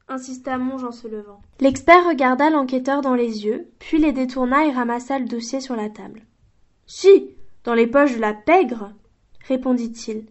Insista 0.07 0.57
Monge 0.57 0.83
en 0.83 0.91
se 0.91 1.07
levant. 1.07 1.41
L'expert 1.59 2.07
regarda 2.07 2.49
l'enquêteur 2.49 3.01
dans 3.01 3.15
les 3.15 3.45
yeux, 3.45 3.67
puis 3.79 3.97
les 3.97 4.11
détourna 4.11 4.65
et 4.65 4.71
ramassa 4.71 5.19
le 5.19 5.25
dossier 5.25 5.61
sur 5.61 5.75
la 5.75 5.89
table. 5.89 6.23
Si, 6.85 7.29
dans 7.63 7.73
les 7.73 7.87
poches 7.87 8.15
de 8.15 8.21
la 8.21 8.33
pègre, 8.33 8.91
répondit-il. 9.47 10.25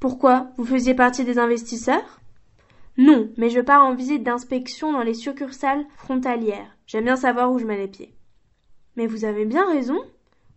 Pourquoi 0.00 0.48
Vous 0.56 0.64
faisiez 0.64 0.94
partie 0.94 1.24
des 1.24 1.38
investisseurs? 1.38 2.20
Non, 2.96 3.28
mais 3.36 3.50
je 3.50 3.60
pars 3.60 3.84
en 3.84 3.94
visite 3.94 4.22
d'inspection 4.22 4.92
dans 4.92 5.02
les 5.02 5.14
succursales 5.14 5.84
frontalières. 5.96 6.76
J'aime 6.86 7.04
bien 7.04 7.16
savoir 7.16 7.50
où 7.52 7.58
je 7.58 7.66
mets 7.66 7.76
les 7.76 7.88
pieds. 7.88 8.14
Mais 8.96 9.06
vous 9.06 9.24
avez 9.24 9.44
bien 9.44 9.68
raison. 9.68 9.98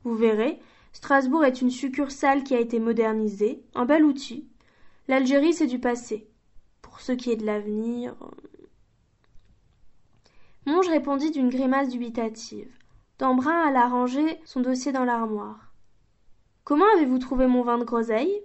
Vous 0.04 0.16
verrez, 0.16 0.60
Strasbourg 0.94 1.46
est 1.46 1.62
une 1.62 1.72
succursale 1.72 2.44
qui 2.44 2.56
a 2.56 2.60
été 2.60 2.80
modernisée, 2.80 3.64
un 3.76 3.86
bel 3.86 4.04
outil. 4.04 4.48
L'Algérie, 5.08 5.54
c'est 5.54 5.68
du 5.68 5.80
passé. 5.80 6.28
Ce 7.00 7.12
qui 7.12 7.32
est 7.32 7.36
de 7.36 7.46
l'avenir. 7.46 8.16
Monge 10.66 10.88
répondit 10.88 11.32
d'une 11.32 11.50
grimace 11.50 11.90
dubitative. 11.90 12.72
Dambrun 13.20 13.68
alla 13.68 13.88
ranger 13.88 14.40
son 14.46 14.62
dossier 14.62 14.92
dans 14.92 15.06
l'armoire. 15.06 15.74
Comment 16.64 16.86
avez-vous 16.96 17.20
trouvé 17.20 17.48
mon 17.48 17.62
vin 17.62 17.78
de 17.78 17.84
groseille? 17.84 18.42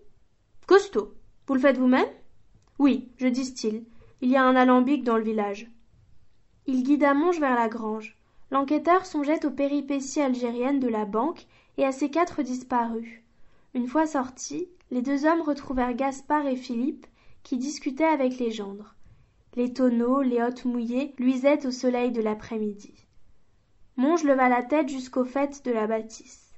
Costaud. 0.66 1.14
Vous 1.46 1.54
le 1.54 1.60
faites 1.60 1.78
vous-même? 1.78 2.08
Oui, 2.78 3.10
je 3.16 3.26
distille. 3.26 3.84
Il 4.20 4.30
y 4.30 4.36
a 4.36 4.44
un 4.44 4.54
alambic 4.54 5.02
dans 5.02 5.16
le 5.16 5.24
village. 5.24 5.70
Il 6.66 6.84
guida 6.84 7.14
Monge 7.14 7.40
vers 7.40 7.56
la 7.56 7.68
grange. 7.68 8.16
L'enquêteur 8.52 9.06
songeait 9.06 9.44
aux 9.44 9.50
péripéties 9.50 10.20
algériennes 10.20 10.78
de 10.78 10.88
la 10.88 11.04
banque 11.04 11.46
et 11.78 11.84
à 11.84 11.90
ses 11.90 12.10
quatre 12.10 12.42
disparus. 12.42 13.22
Une 13.74 13.88
fois 13.88 14.06
sortis, 14.06 14.68
les 14.90 15.02
deux 15.02 15.26
hommes 15.26 15.42
retrouvèrent 15.42 15.94
Gaspard 15.94 16.46
et 16.46 16.56
Philippe 16.56 17.06
qui 17.42 17.56
discutait 17.56 18.04
avec 18.04 18.38
les 18.38 18.50
gendres. 18.50 18.94
Les 19.54 19.72
tonneaux, 19.72 20.22
les 20.22 20.40
hottes 20.40 20.64
mouillées 20.64 21.14
luisaient 21.18 21.66
au 21.66 21.70
soleil 21.70 22.10
de 22.10 22.22
l'après-midi. 22.22 22.94
Monge 23.96 24.24
leva 24.24 24.48
la 24.48 24.62
tête 24.62 24.88
jusqu'au 24.88 25.24
fait 25.24 25.64
de 25.64 25.70
la 25.70 25.86
bâtisse. 25.86 26.52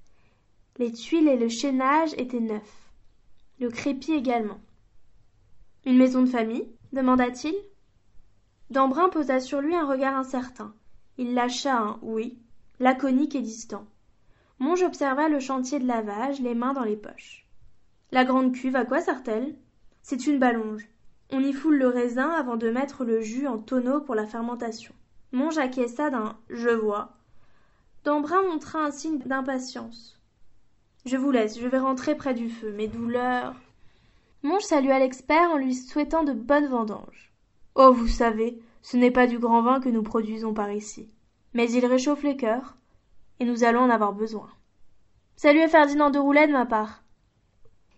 Les 0.77 0.93
tuiles 0.93 1.29
et 1.29 1.37
le 1.37 1.49
chaînage 1.49 2.15
étaient 2.17 2.41
neufs. 2.41 2.93
Le 3.59 3.71
crépi 3.71 4.13
également. 4.13 4.61
Une 5.85 5.99
maison 5.99 6.23
de 6.23 6.29
famille? 6.29 6.69
demanda-t-il. 6.93 7.55
Dambrun 8.71 9.09
posa 9.09 9.41
sur 9.41 9.61
lui 9.61 9.75
un 9.75 9.87
regard 9.87 10.17
incertain. 10.17 10.75
Il 11.19 11.35
lâcha 11.35 11.77
un 11.77 11.99
oui, 12.03 12.39
laconique 12.81 13.35
et 13.35 13.43
distant. 13.43 13.87
Monge 14.59 14.83
observa 14.83 15.29
le 15.29 15.41
chantier 15.41 15.79
de 15.79 15.87
lavage, 15.87 16.41
les 16.41 16.55
mains 16.55 16.73
dans 16.73 16.85
les 16.85 16.97
poches. 16.97 17.47
La 18.13 18.25
grande 18.25 18.55
cuve, 18.55 18.77
à 18.77 18.85
quoi 18.85 19.01
sert-elle? 19.01 19.57
C'est 20.05 20.27
une 20.27 20.39
ballonge. 20.39 20.87
On 21.31 21.41
y 21.41 21.55
foule 21.55 21.79
le 21.79 21.89
raisin 21.89 22.29
avant 22.29 22.57
de 22.57 22.71
mettre 22.71 23.07
le 23.07 23.23
jus 23.23 23.49
en 23.49 23.59
tonneau 23.59 24.03
pour 24.03 24.15
la 24.15 24.27
fermentation. 24.27 24.95
Monge 25.33 25.57
acquiesça 25.57 26.11
d'un 26.11 26.37
je 26.51 26.69
vois. 26.69 27.15
Dambrun 28.05 28.43
montra 28.43 28.81
un 28.81 28.91
signe 28.91 29.19
d'impatience. 29.19 30.21
Je 31.07 31.17
vous 31.17 31.31
laisse, 31.31 31.59
je 31.59 31.67
vais 31.67 31.79
rentrer 31.79 32.15
près 32.15 32.35
du 32.35 32.51
feu. 32.51 32.71
Mes 32.71 32.87
douleurs. 32.87 33.55
Monge 34.43 34.63
salua 34.63 34.99
l'expert 34.99 35.51
en 35.51 35.57
lui 35.57 35.75
souhaitant 35.75 36.23
de 36.23 36.35
bonnes 36.35 36.69
vendanges. 36.69 37.33
Oh, 37.75 37.91
vous 37.91 38.07
savez, 38.07 38.61
ce 38.83 38.99
n'est 38.99 39.11
pas 39.11 39.27
du 39.27 39.39
grand 39.39 39.63
vin 39.63 39.81
que 39.81 39.89
nous 39.89 40.03
produisons 40.03 40.53
par 40.53 40.71
ici. 40.71 41.09
Mais 41.55 41.71
il 41.73 41.87
réchauffe 41.87 42.25
les 42.25 42.37
cœurs, 42.37 42.77
et 43.41 43.47
nous 43.47 43.65
allons 43.65 43.81
en 43.81 43.91
avoir 43.91 44.13
besoin. 44.13 44.51
Salut 45.37 45.67
Ferdinand 45.67 46.11
de 46.11 46.19
Roulet 46.19 46.47
de 46.47 46.53
ma 46.53 46.67
part. 46.67 47.04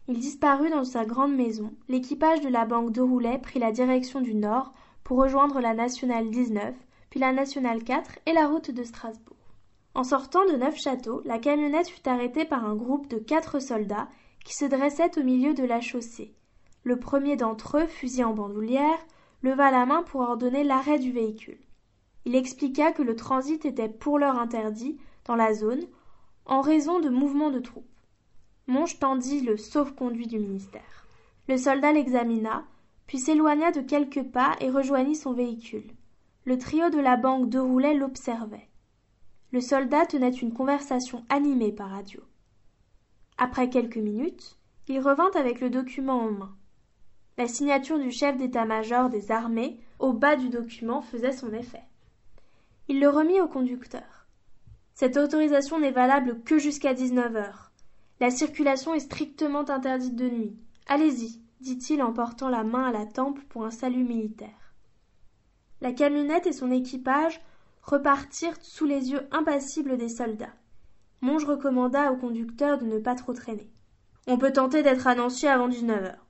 Il 0.09 0.21
disparut 0.21 0.71
dans 0.71 0.85
sa 0.85 1.05
grande 1.05 1.35
maison. 1.35 1.73
L'équipage 1.89 2.41
de 2.41 2.49
la 2.49 2.65
banque 2.65 2.93
de 2.93 3.01
Roulet 3.01 3.39
prit 3.39 3.59
la 3.59 3.73
direction 3.73 4.21
du 4.21 4.35
nord 4.35 4.73
pour 5.03 5.19
rejoindre 5.19 5.61
la 5.61 5.75
nationale 5.75 6.31
19, 6.31 6.75
puis 7.11 7.19
la 7.19 7.33
nationale 7.33 7.83
4 7.83 8.21
et 8.27 8.33
la 8.33 8.47
route 8.47 8.71
de 8.71 8.85
Strasbourg. 8.85 9.37
En 9.95 10.05
sortant 10.05 10.45
de 10.47 10.53
Neufchâteau, 10.53 11.23
la 11.25 11.41
camionnette 11.41 11.89
fut 11.89 12.09
arrêtée 12.09 12.45
par 12.45 12.65
un 12.65 12.77
groupe 12.77 13.09
de 13.09 13.19
quatre 13.19 13.61
soldats 13.61 14.09
qui 14.45 14.55
se 14.55 14.65
dressaient 14.65 15.19
au 15.19 15.25
milieu 15.25 15.55
de 15.55 15.65
la 15.65 15.81
chaussée. 15.81 16.37
Le 16.85 17.01
premier 17.01 17.35
d'entre 17.35 17.79
eux, 17.79 17.87
fusil 17.87 18.23
en 18.23 18.33
bandoulière, 18.33 19.05
leva 19.43 19.73
la 19.73 19.87
main 19.87 20.05
pour 20.05 20.21
ordonner 20.21 20.63
l'arrêt 20.63 21.01
du 21.01 21.11
véhicule. 21.11 21.59
Il 22.27 22.37
expliqua 22.37 22.93
que 22.93 23.03
le 23.03 23.17
transit 23.17 23.65
était 23.65 23.89
pour 23.89 24.21
l'heure 24.21 24.39
interdit 24.39 24.99
dans 25.25 25.35
la 25.35 25.53
zone 25.53 25.83
en 26.45 26.61
raison 26.61 27.01
de 27.01 27.09
mouvements 27.09 27.51
de 27.51 27.59
troupes. 27.59 27.85
Monge 28.69 28.99
tendit 28.99 29.41
le 29.41 29.57
sauf-conduit 29.57 30.27
du 30.27 30.41
ministère. 30.41 31.07
Le 31.49 31.57
soldat 31.57 31.93
l'examina, 31.93 32.65
puis 33.07 33.19
s'éloigna 33.19 33.71
de 33.71 33.81
quelques 33.81 34.25
pas 34.25 34.57
et 34.61 34.71
rejoignit 34.71 35.15
son 35.15 35.33
véhicule. 35.33 35.89
Le 36.45 36.59
trio 36.59 36.91
de 36.91 36.99
la 36.99 37.17
banque 37.17 37.49
de 37.49 37.61
Roulet 37.61 37.95
l'observait. 37.95 38.69
Le 39.53 39.61
soldat 39.61 40.07
tenait 40.07 40.31
une 40.31 40.53
conversation 40.53 41.25
animée 41.29 41.71
par 41.71 41.91
radio. 41.91 42.21
Après 43.39 43.71
quelques 43.71 43.97
minutes, 43.97 44.59
il 44.89 44.99
revint 44.99 45.31
avec 45.35 45.61
le 45.61 45.71
document 45.71 46.21
en 46.21 46.31
main. 46.33 46.57
La 47.39 47.47
signature 47.47 47.99
du 47.99 48.11
chef 48.11 48.37
d'état-major 48.37 49.11
des 49.11 49.31
armées 49.31 49.79
au 49.99 50.13
bas 50.13 50.37
du 50.37 50.49
document 50.49 51.03
faisait 51.03 51.33
son 51.33 51.53
effet. 51.53 51.83
Il 52.89 52.99
le 52.99 53.09
remit 53.09 53.41
au 53.41 53.47
conducteur. 53.47 54.27
Cette 54.95 55.17
autorisation 55.17 55.79
n'est 55.79 55.91
valable 55.91 56.41
que 56.45 56.59
jusqu'à 56.59 56.95
dix-neuf 56.95 57.37
heures. 57.37 57.66
La 58.19 58.31
circulation 58.31 58.95
est 58.95 59.01
strictement 59.01 59.69
interdite 59.69 60.17
de 60.17 60.29
nuit. 60.29 60.57
Allez-y, 60.87 61.41
dit-il 61.61 62.03
en 62.03 62.13
portant 62.13 62.49
la 62.49 62.65
main 62.65 62.85
à 62.85 62.93
la 62.93 63.05
tempe 63.05 63.41
pour 63.49 63.67
un 63.67 63.71
salut 63.71 64.05
militaire. 64.05 64.73
La 65.83 65.93
camionnette 65.93 66.47
et 66.47 66.53
son 66.53 66.71
équipage 66.71 67.41
repartirent 67.83 68.57
sous 68.63 68.87
les 68.87 69.11
yeux 69.11 69.29
impassibles 69.33 69.99
des 69.99 70.09
soldats. 70.09 70.55
Monge 71.21 71.45
recommanda 71.45 72.11
au 72.11 72.17
conducteur 72.17 72.79
de 72.79 72.87
ne 72.87 72.99
pas 72.99 73.15
trop 73.15 73.35
traîner. 73.35 73.71
On 74.27 74.39
peut 74.39 74.53
tenter 74.53 74.83
d'être 74.83 75.07
à 75.07 75.15
Nancy 75.15 75.47
avant 75.47 75.69
dix-neuf 75.69 76.03
heures. 76.03 76.27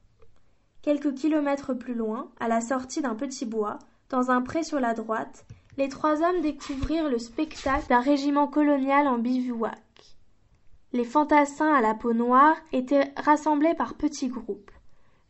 Quelques 0.82 1.14
kilomètres 1.14 1.72
plus 1.72 1.94
loin, 1.94 2.30
à 2.40 2.48
la 2.48 2.60
sortie 2.60 3.00
d'un 3.00 3.14
petit 3.14 3.46
bois, 3.46 3.78
dans 4.10 4.30
un 4.30 4.42
pré 4.42 4.64
sur 4.64 4.80
la 4.80 4.94
droite, 4.94 5.46
les 5.76 5.88
trois 5.88 6.22
hommes 6.22 6.40
découvrirent 6.42 7.08
le 7.08 7.18
spectacle 7.18 7.88
d'un 7.88 8.00
régiment 8.00 8.48
colonial 8.48 9.06
en 9.06 9.18
bivouac. 9.18 9.78
Les 10.96 11.04
fantassins 11.04 11.74
à 11.74 11.82
la 11.82 11.92
peau 11.92 12.14
noire 12.14 12.56
étaient 12.72 13.12
rassemblés 13.18 13.74
par 13.74 13.96
petits 13.96 14.28
groupes. 14.28 14.70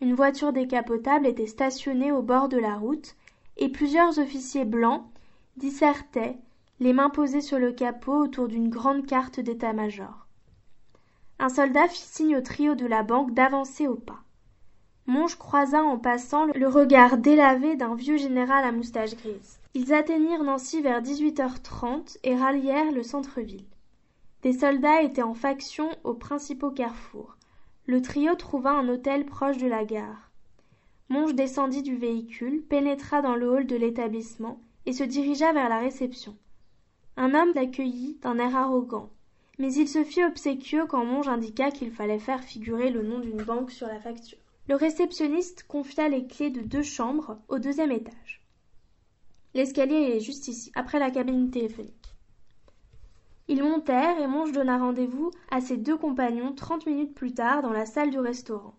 Une 0.00 0.14
voiture 0.14 0.52
décapotable 0.52 1.26
était 1.26 1.48
stationnée 1.48 2.12
au 2.12 2.22
bord 2.22 2.48
de 2.48 2.56
la 2.56 2.76
route, 2.76 3.16
et 3.56 3.68
plusieurs 3.68 4.20
officiers 4.20 4.64
blancs 4.64 5.02
dissertaient, 5.56 6.38
les 6.78 6.92
mains 6.92 7.10
posées 7.10 7.40
sur 7.40 7.58
le 7.58 7.72
capot 7.72 8.16
autour 8.16 8.46
d'une 8.46 8.68
grande 8.68 9.06
carte 9.06 9.40
d'état-major. 9.40 10.28
Un 11.40 11.48
soldat 11.48 11.88
fit 11.88 11.98
signe 11.98 12.36
au 12.36 12.42
trio 12.42 12.76
de 12.76 12.86
la 12.86 13.02
banque 13.02 13.34
d'avancer 13.34 13.88
au 13.88 13.96
pas. 13.96 14.20
Monge 15.08 15.36
croisa 15.36 15.82
en 15.82 15.98
passant 15.98 16.44
le 16.44 16.68
regard 16.68 17.18
délavé 17.18 17.74
d'un 17.74 17.96
vieux 17.96 18.18
général 18.18 18.64
à 18.64 18.70
moustache 18.70 19.16
grise. 19.16 19.58
Ils 19.74 19.92
atteignirent 19.92 20.44
Nancy 20.44 20.80
vers 20.80 21.02
18h30 21.02 22.18
et 22.22 22.36
rallièrent 22.36 22.92
le 22.92 23.02
centre-ville. 23.02 23.64
Des 24.46 24.52
soldats 24.52 25.02
étaient 25.02 25.22
en 25.22 25.34
faction 25.34 25.90
aux 26.04 26.14
principaux 26.14 26.70
carrefours. 26.70 27.36
Le 27.86 28.00
trio 28.00 28.36
trouva 28.36 28.70
un 28.70 28.88
hôtel 28.88 29.26
proche 29.26 29.58
de 29.58 29.66
la 29.66 29.84
gare. 29.84 30.30
Monge 31.08 31.34
descendit 31.34 31.82
du 31.82 31.96
véhicule, 31.96 32.62
pénétra 32.62 33.22
dans 33.22 33.34
le 33.34 33.50
hall 33.50 33.66
de 33.66 33.74
l'établissement 33.74 34.60
et 34.86 34.92
se 34.92 35.02
dirigea 35.02 35.52
vers 35.52 35.68
la 35.68 35.80
réception. 35.80 36.36
Un 37.16 37.34
homme 37.34 37.54
l'accueillit 37.56 38.18
d'un 38.22 38.38
air 38.38 38.54
arrogant, 38.54 39.10
mais 39.58 39.74
il 39.74 39.88
se 39.88 40.04
fit 40.04 40.22
obséquieux 40.22 40.86
quand 40.86 41.04
Monge 41.04 41.26
indiqua 41.26 41.72
qu'il 41.72 41.90
fallait 41.90 42.20
faire 42.20 42.44
figurer 42.44 42.90
le 42.90 43.02
nom 43.02 43.18
d'une 43.18 43.42
banque 43.42 43.72
sur 43.72 43.88
la 43.88 43.98
facture. 43.98 44.38
Le 44.68 44.76
réceptionniste 44.76 45.64
confia 45.64 46.08
les 46.08 46.24
clés 46.28 46.50
de 46.50 46.60
deux 46.60 46.84
chambres 46.84 47.36
au 47.48 47.58
deuxième 47.58 47.90
étage. 47.90 48.46
L'escalier 49.54 50.14
est 50.14 50.20
juste 50.20 50.46
ici, 50.46 50.70
après 50.76 51.00
la 51.00 51.10
cabine 51.10 51.50
téléphonique. 51.50 52.05
Ils 53.48 53.62
montèrent 53.62 54.18
et 54.18 54.26
Monge 54.26 54.52
donna 54.52 54.78
rendez-vous 54.78 55.30
à 55.50 55.60
ses 55.60 55.76
deux 55.76 55.96
compagnons 55.96 56.52
trente 56.52 56.86
minutes 56.86 57.14
plus 57.14 57.32
tard 57.32 57.62
dans 57.62 57.72
la 57.72 57.86
salle 57.86 58.10
du 58.10 58.18
restaurant. 58.18 58.74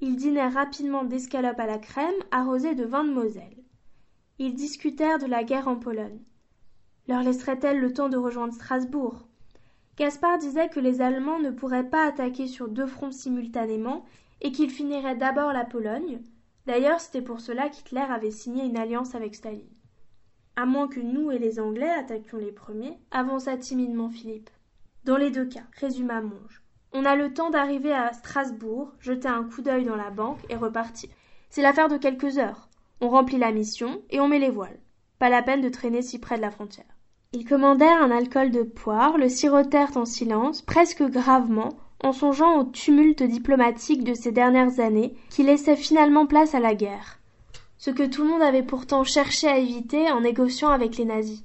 Ils 0.00 0.16
dînèrent 0.16 0.52
rapidement 0.52 1.04
d'escalopes 1.04 1.60
à 1.60 1.66
la 1.66 1.78
crème 1.78 2.12
arrosées 2.30 2.74
de 2.74 2.84
vin 2.84 3.04
de 3.04 3.12
Moselle. 3.12 3.64
Ils 4.38 4.54
discutèrent 4.54 5.18
de 5.18 5.26
la 5.26 5.44
guerre 5.44 5.68
en 5.68 5.76
Pologne. 5.76 6.20
Leur 7.08 7.22
laisserait-elle 7.22 7.80
le 7.80 7.92
temps 7.92 8.08
de 8.08 8.16
rejoindre 8.16 8.52
Strasbourg? 8.52 9.26
Gaspard 9.96 10.38
disait 10.38 10.68
que 10.68 10.80
les 10.80 11.00
Allemands 11.00 11.38
ne 11.38 11.50
pourraient 11.50 11.88
pas 11.88 12.06
attaquer 12.06 12.46
sur 12.46 12.68
deux 12.68 12.86
fronts 12.86 13.12
simultanément 13.12 14.04
et 14.40 14.52
qu'il 14.52 14.70
finirait 14.70 15.16
d'abord 15.16 15.52
la 15.52 15.64
Pologne. 15.64 16.20
D'ailleurs, 16.66 17.00
c'était 17.00 17.22
pour 17.22 17.40
cela 17.40 17.68
qu'Hitler 17.68 18.00
avait 18.00 18.30
signé 18.30 18.64
une 18.64 18.76
alliance 18.76 19.14
avec 19.14 19.34
Staline. 19.34 19.73
À 20.56 20.66
moins 20.66 20.86
que 20.86 21.00
nous 21.00 21.32
et 21.32 21.38
les 21.38 21.58
Anglais 21.58 21.90
attaquions 21.90 22.38
les 22.38 22.52
premiers, 22.52 22.96
avança 23.10 23.56
timidement 23.56 24.08
Philippe. 24.08 24.50
Dans 25.04 25.16
les 25.16 25.30
deux 25.30 25.46
cas, 25.46 25.64
résuma 25.80 26.20
Monge. 26.20 26.62
On 26.92 27.04
a 27.04 27.16
le 27.16 27.34
temps 27.34 27.50
d'arriver 27.50 27.92
à 27.92 28.12
Strasbourg, 28.12 28.92
jeter 29.00 29.26
un 29.26 29.42
coup 29.42 29.62
d'œil 29.62 29.84
dans 29.84 29.96
la 29.96 30.10
banque 30.10 30.38
et 30.48 30.54
repartir. 30.54 31.10
C'est 31.50 31.60
l'affaire 31.60 31.88
de 31.88 31.96
quelques 31.96 32.38
heures. 32.38 32.68
On 33.00 33.08
remplit 33.08 33.38
la 33.38 33.50
mission 33.50 34.00
et 34.10 34.20
on 34.20 34.28
met 34.28 34.38
les 34.38 34.50
voiles. 34.50 34.78
Pas 35.18 35.28
la 35.28 35.42
peine 35.42 35.60
de 35.60 35.68
traîner 35.68 36.02
si 36.02 36.20
près 36.20 36.36
de 36.36 36.42
la 36.42 36.52
frontière. 36.52 36.86
Ils 37.32 37.44
commandèrent 37.44 38.00
un 38.00 38.12
alcool 38.12 38.52
de 38.52 38.62
poire, 38.62 39.18
le 39.18 39.28
sirotèrent 39.28 39.96
en 39.96 40.04
silence, 40.04 40.62
presque 40.62 41.02
gravement, 41.02 41.70
en 42.00 42.12
songeant 42.12 42.60
au 42.60 42.64
tumulte 42.64 43.24
diplomatique 43.24 44.04
de 44.04 44.14
ces 44.14 44.30
dernières 44.30 44.78
années 44.78 45.16
qui 45.30 45.42
laissait 45.42 45.74
finalement 45.74 46.26
place 46.26 46.54
à 46.54 46.60
la 46.60 46.76
guerre, 46.76 47.18
ce 47.84 47.90
que 47.90 48.06
tout 48.06 48.22
le 48.22 48.30
monde 48.30 48.40
avait 48.40 48.62
pourtant 48.62 49.04
cherché 49.04 49.46
à 49.46 49.58
éviter 49.58 50.10
en 50.10 50.22
négociant 50.22 50.70
avec 50.70 50.96
les 50.96 51.04
nazis. 51.04 51.44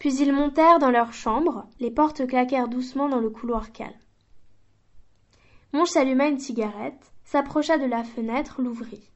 Puis 0.00 0.16
ils 0.16 0.32
montèrent 0.32 0.80
dans 0.80 0.90
leur 0.90 1.12
chambre, 1.12 1.64
les 1.78 1.92
portes 1.92 2.26
claquèrent 2.26 2.66
doucement 2.66 3.08
dans 3.08 3.20
le 3.20 3.30
couloir 3.30 3.70
calme. 3.70 3.92
Monge 5.72 5.90
s'alluma 5.90 6.26
une 6.26 6.40
cigarette, 6.40 7.12
s'approcha 7.22 7.78
de 7.78 7.84
la 7.84 8.02
fenêtre, 8.02 8.60
l'ouvrit. 8.60 9.12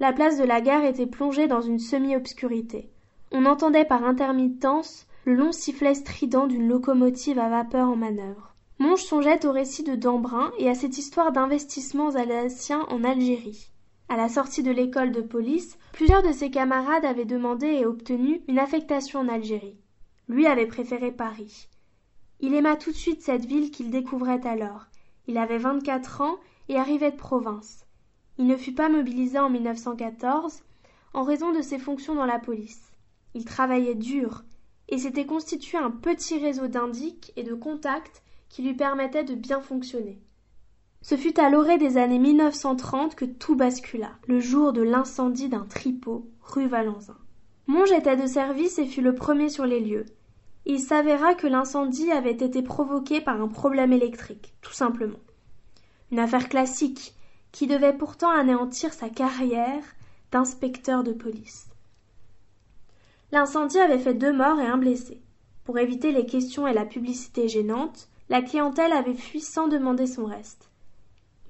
La 0.00 0.12
place 0.12 0.36
de 0.36 0.42
la 0.42 0.60
gare 0.60 0.84
était 0.84 1.06
plongée 1.06 1.46
dans 1.46 1.60
une 1.60 1.78
semi-obscurité. 1.78 2.90
On 3.30 3.46
entendait 3.46 3.84
par 3.84 4.02
intermittence 4.02 5.06
le 5.26 5.34
long 5.34 5.52
sifflet 5.52 5.94
strident 5.94 6.48
d'une 6.48 6.66
locomotive 6.66 7.38
à 7.38 7.48
vapeur 7.48 7.88
en 7.88 7.94
manœuvre. 7.94 8.56
Monge 8.80 9.04
songeait 9.04 9.46
au 9.46 9.52
récit 9.52 9.84
de 9.84 9.94
Dambrun 9.94 10.50
et 10.58 10.68
à 10.68 10.74
cette 10.74 10.98
histoire 10.98 11.30
d'investissements 11.30 12.16
alsaciens 12.16 12.84
en 12.88 13.04
Algérie. 13.04 13.69
À 14.10 14.16
la 14.16 14.28
sortie 14.28 14.64
de 14.64 14.72
l'école 14.72 15.12
de 15.12 15.20
police, 15.20 15.78
plusieurs 15.92 16.24
de 16.24 16.32
ses 16.32 16.50
camarades 16.50 17.04
avaient 17.04 17.24
demandé 17.24 17.68
et 17.68 17.86
obtenu 17.86 18.42
une 18.48 18.58
affectation 18.58 19.20
en 19.20 19.28
Algérie. 19.28 19.78
Lui 20.26 20.48
avait 20.48 20.66
préféré 20.66 21.12
Paris. 21.12 21.68
Il 22.40 22.54
aima 22.54 22.74
tout 22.74 22.90
de 22.90 22.96
suite 22.96 23.22
cette 23.22 23.44
ville 23.44 23.70
qu'il 23.70 23.88
découvrait 23.88 24.44
alors. 24.44 24.86
Il 25.28 25.38
avait 25.38 25.58
vingt-quatre 25.58 26.22
ans 26.22 26.38
et 26.68 26.76
arrivait 26.76 27.12
de 27.12 27.16
province. 27.16 27.86
Il 28.36 28.48
ne 28.48 28.56
fut 28.56 28.74
pas 28.74 28.88
mobilisé 28.88 29.38
en 29.38 29.48
1914 29.48 30.64
en 31.14 31.22
raison 31.22 31.52
de 31.52 31.62
ses 31.62 31.78
fonctions 31.78 32.16
dans 32.16 32.26
la 32.26 32.40
police. 32.40 32.90
Il 33.34 33.44
travaillait 33.44 33.94
dur 33.94 34.42
et 34.88 34.98
s'était 34.98 35.24
constitué 35.24 35.78
un 35.78 35.92
petit 35.92 36.40
réseau 36.40 36.66
d'indiques 36.66 37.32
et 37.36 37.44
de 37.44 37.54
contacts 37.54 38.24
qui 38.48 38.62
lui 38.62 38.74
permettait 38.74 39.22
de 39.22 39.36
bien 39.36 39.60
fonctionner. 39.60 40.20
Ce 41.02 41.16
fut 41.16 41.40
à 41.40 41.48
l'orée 41.48 41.78
des 41.78 41.96
années 41.96 42.18
1930 42.18 43.14
que 43.14 43.24
tout 43.24 43.56
bascula, 43.56 44.10
le 44.26 44.38
jour 44.38 44.74
de 44.74 44.82
l'incendie 44.82 45.48
d'un 45.48 45.64
tripot 45.64 46.28
rue 46.42 46.66
Valentin. 46.66 47.16
Monge 47.66 47.92
était 47.92 48.16
de 48.16 48.26
service 48.26 48.78
et 48.78 48.84
fut 48.84 49.00
le 49.00 49.14
premier 49.14 49.48
sur 49.48 49.64
les 49.64 49.80
lieux. 49.80 50.04
Il 50.66 50.78
s'avéra 50.78 51.34
que 51.34 51.46
l'incendie 51.46 52.12
avait 52.12 52.32
été 52.32 52.62
provoqué 52.62 53.22
par 53.22 53.40
un 53.40 53.48
problème 53.48 53.94
électrique, 53.94 54.52
tout 54.60 54.74
simplement. 54.74 55.20
Une 56.12 56.18
affaire 56.18 56.50
classique 56.50 57.14
qui 57.50 57.66
devait 57.66 57.96
pourtant 57.96 58.30
anéantir 58.30 58.92
sa 58.92 59.08
carrière 59.08 59.82
d'inspecteur 60.32 61.02
de 61.02 61.12
police. 61.12 61.68
L'incendie 63.32 63.78
avait 63.78 63.98
fait 63.98 64.14
deux 64.14 64.32
morts 64.32 64.60
et 64.60 64.66
un 64.66 64.76
blessé. 64.76 65.22
Pour 65.64 65.78
éviter 65.78 66.12
les 66.12 66.26
questions 66.26 66.66
et 66.66 66.74
la 66.74 66.84
publicité 66.84 67.48
gênante, 67.48 68.08
la 68.28 68.42
clientèle 68.42 68.92
avait 68.92 69.14
fui 69.14 69.40
sans 69.40 69.66
demander 69.66 70.06
son 70.06 70.26
reste. 70.26 70.69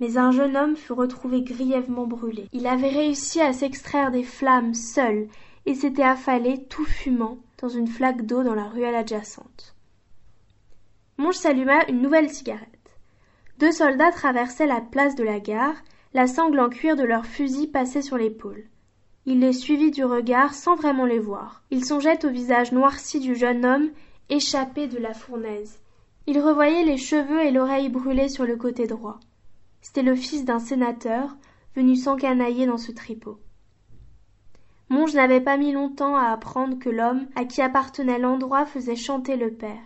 Mais 0.00 0.16
un 0.16 0.32
jeune 0.32 0.56
homme 0.56 0.76
fut 0.76 0.92
retrouvé 0.92 1.42
grièvement 1.42 2.06
brûlé. 2.06 2.48
Il 2.52 2.66
avait 2.66 2.88
réussi 2.88 3.40
à 3.40 3.52
s'extraire 3.52 4.10
des 4.10 4.24
flammes 4.24 4.74
seul 4.74 5.28
et 5.66 5.74
s'était 5.74 6.02
affalé, 6.02 6.64
tout 6.64 6.84
fumant, 6.84 7.38
dans 7.60 7.68
une 7.68 7.86
flaque 7.86 8.24
d'eau 8.24 8.42
dans 8.42 8.54
la 8.54 8.64
ruelle 8.64 8.94
adjacente. 8.94 9.74
Monge 11.18 11.36
s'alluma 11.36 11.86
une 11.88 12.00
nouvelle 12.00 12.30
cigarette. 12.30 12.66
Deux 13.58 13.72
soldats 13.72 14.10
traversaient 14.10 14.66
la 14.66 14.80
place 14.80 15.14
de 15.16 15.22
la 15.22 15.38
gare, 15.38 15.76
la 16.14 16.26
sangle 16.26 16.58
en 16.60 16.70
cuir 16.70 16.96
de 16.96 17.04
leurs 17.04 17.26
fusils 17.26 17.70
passait 17.70 18.00
sur 18.00 18.16
l'épaule. 18.16 18.64
Il 19.26 19.40
les 19.40 19.52
suivit 19.52 19.90
du 19.90 20.02
regard 20.02 20.54
sans 20.54 20.76
vraiment 20.76 21.04
les 21.04 21.18
voir. 21.18 21.62
Il 21.70 21.84
songeait 21.84 22.24
au 22.24 22.30
visage 22.30 22.72
noirci 22.72 23.20
du 23.20 23.34
jeune 23.34 23.66
homme 23.66 23.90
échappé 24.30 24.86
de 24.86 24.98
la 24.98 25.12
fournaise. 25.12 25.78
Il 26.26 26.40
revoyait 26.40 26.84
les 26.84 26.96
cheveux 26.96 27.44
et 27.44 27.50
l'oreille 27.50 27.90
brûlée 27.90 28.30
sur 28.30 28.44
le 28.46 28.56
côté 28.56 28.86
droit. 28.86 29.20
C'était 29.80 30.02
le 30.02 30.14
fils 30.14 30.44
d'un 30.44 30.58
sénateur 30.58 31.36
venu 31.74 31.96
s'encanailler 31.96 32.66
dans 32.66 32.78
ce 32.78 32.92
tripot. 32.92 33.38
Monge 34.88 35.14
n'avait 35.14 35.40
pas 35.40 35.56
mis 35.56 35.72
longtemps 35.72 36.16
à 36.16 36.30
apprendre 36.32 36.78
que 36.78 36.90
l'homme 36.90 37.28
à 37.36 37.44
qui 37.44 37.62
appartenait 37.62 38.18
l'endroit 38.18 38.66
faisait 38.66 38.96
chanter 38.96 39.36
le 39.36 39.52
père. 39.52 39.82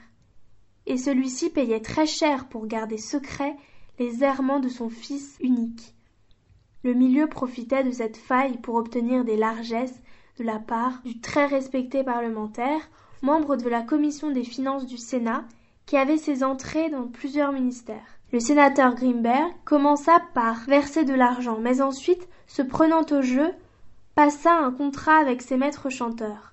Et 0.87 0.96
celui-ci 0.96 1.50
payait 1.50 1.80
très 1.80 2.07
cher 2.07 2.48
pour 2.48 2.66
garder 2.66 2.98
secret 2.98 3.54
les 3.98 4.24
errements 4.24 4.61
de 4.61 4.68
son 4.68 4.88
fils 4.88 5.37
unique. 5.40 5.94
Le 6.83 6.94
milieu 6.94 7.26
profitait 7.26 7.85
de 7.85 7.90
cette 7.90 8.16
faille 8.16 8.59
pour 8.59 8.74
obtenir 8.76 9.24
des 9.24 9.37
largesses 9.37 10.02
de 10.38 10.44
la 10.44 10.59
part 10.59 11.00
du 11.04 11.20
très 11.20 11.46
respecté 11.46 12.02
parlementaire, 12.02 12.90
membre 13.22 13.57
de 13.57 13.68
la 13.68 13.83
commission 13.83 14.30
des 14.30 14.44
finances 14.44 14.87
du 14.87 14.96
Sénat, 14.96 15.44
qui 15.87 15.96
avait 15.96 16.18
ses 16.18 16.42
entrées 16.42 16.90
dans 16.90 17.07
plusieurs 17.09 17.52
ministères. 17.52 18.13
Le 18.35 18.40
sénateur 18.40 18.97
Grimberg 18.97 19.53
commença 19.64 20.20
par 20.35 20.64
verser 20.64 21.05
de 21.05 21.14
l'argent, 21.14 21.59
mais 21.61 21.81
ensuite, 21.81 22.27
se 22.49 22.62
prenant 22.62 23.07
au 23.12 23.23
jeu, 23.23 23.53
passa 24.16 24.53
un 24.53 24.73
contrat 24.73 25.18
avec 25.18 25.40
ses 25.40 25.57
maîtres 25.57 25.88
chanteurs. 25.88 26.53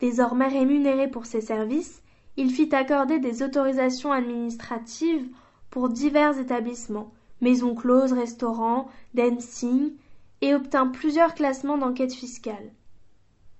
Désormais 0.00 0.48
rémunéré 0.48 1.08
pour 1.08 1.26
ses 1.26 1.40
services, 1.40 2.02
il 2.36 2.50
fit 2.50 2.74
accorder 2.74 3.20
des 3.20 3.44
autorisations 3.44 4.10
administratives 4.10 5.28
pour 5.70 5.90
divers 5.90 6.40
établissements, 6.40 7.12
maisons 7.40 7.76
closes, 7.76 8.14
restaurants, 8.14 8.88
dancing, 9.14 9.92
et 10.40 10.56
obtint 10.56 10.88
plusieurs 10.88 11.36
classements 11.36 11.78
d'enquête 11.78 12.14
fiscale. 12.14 12.72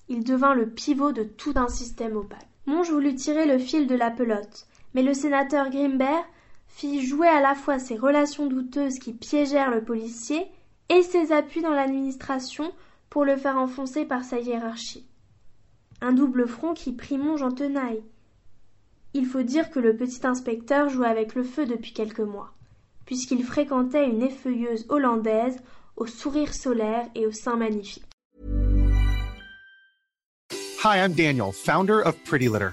Il 0.08 0.24
devint 0.24 0.54
le 0.54 0.68
pivot 0.68 1.12
de 1.12 1.22
tout 1.22 1.52
un 1.54 1.68
système 1.68 2.16
opaque. 2.16 2.48
Monge 2.66 2.90
voulut 2.90 3.14
tirer 3.14 3.46
le 3.46 3.58
fil 3.58 3.86
de 3.86 3.94
la 3.94 4.10
pelote, 4.10 4.66
mais 4.94 5.04
le 5.04 5.14
sénateur 5.14 5.70
Grimbert 5.70 6.24
fit 6.72 7.06
jouer 7.06 7.28
à 7.28 7.40
la 7.40 7.54
fois 7.54 7.78
ses 7.78 7.96
relations 7.96 8.46
douteuses 8.46 8.98
qui 8.98 9.12
piégèrent 9.12 9.70
le 9.70 9.84
policier 9.84 10.46
et 10.88 11.02
ses 11.02 11.30
appuis 11.30 11.60
dans 11.60 11.74
l'administration 11.74 12.72
pour 13.10 13.24
le 13.24 13.36
faire 13.36 13.56
enfoncer 13.56 14.04
par 14.04 14.24
sa 14.24 14.40
hiérarchie. 14.40 15.06
Un 16.00 16.12
double 16.12 16.48
front 16.48 16.72
qui 16.72 16.92
prit 16.92 17.18
Monge 17.18 17.42
en 17.42 17.52
tenaille. 17.52 18.02
Il 19.14 19.26
faut 19.26 19.42
dire 19.42 19.70
que 19.70 19.78
le 19.78 19.94
petit 19.94 20.26
inspecteur 20.26 20.88
jouait 20.88 21.06
avec 21.06 21.34
le 21.34 21.44
feu 21.44 21.66
depuis 21.66 21.92
quelques 21.92 22.20
mois, 22.20 22.54
puisqu'il 23.04 23.44
fréquentait 23.44 24.08
une 24.08 24.22
effeuilleuse 24.22 24.86
hollandaise 24.88 25.58
au 25.96 26.06
sourire 26.06 26.54
solaire 26.54 27.06
et 27.14 27.26
au 27.26 27.32
sein 27.32 27.56
magnifique. 27.56 28.06
Hi, 30.82 30.96
I'm 30.96 31.12
Daniel, 31.12 31.52
founder 31.52 32.00
of 32.00 32.16
Pretty 32.24 32.48
Litter. 32.48 32.72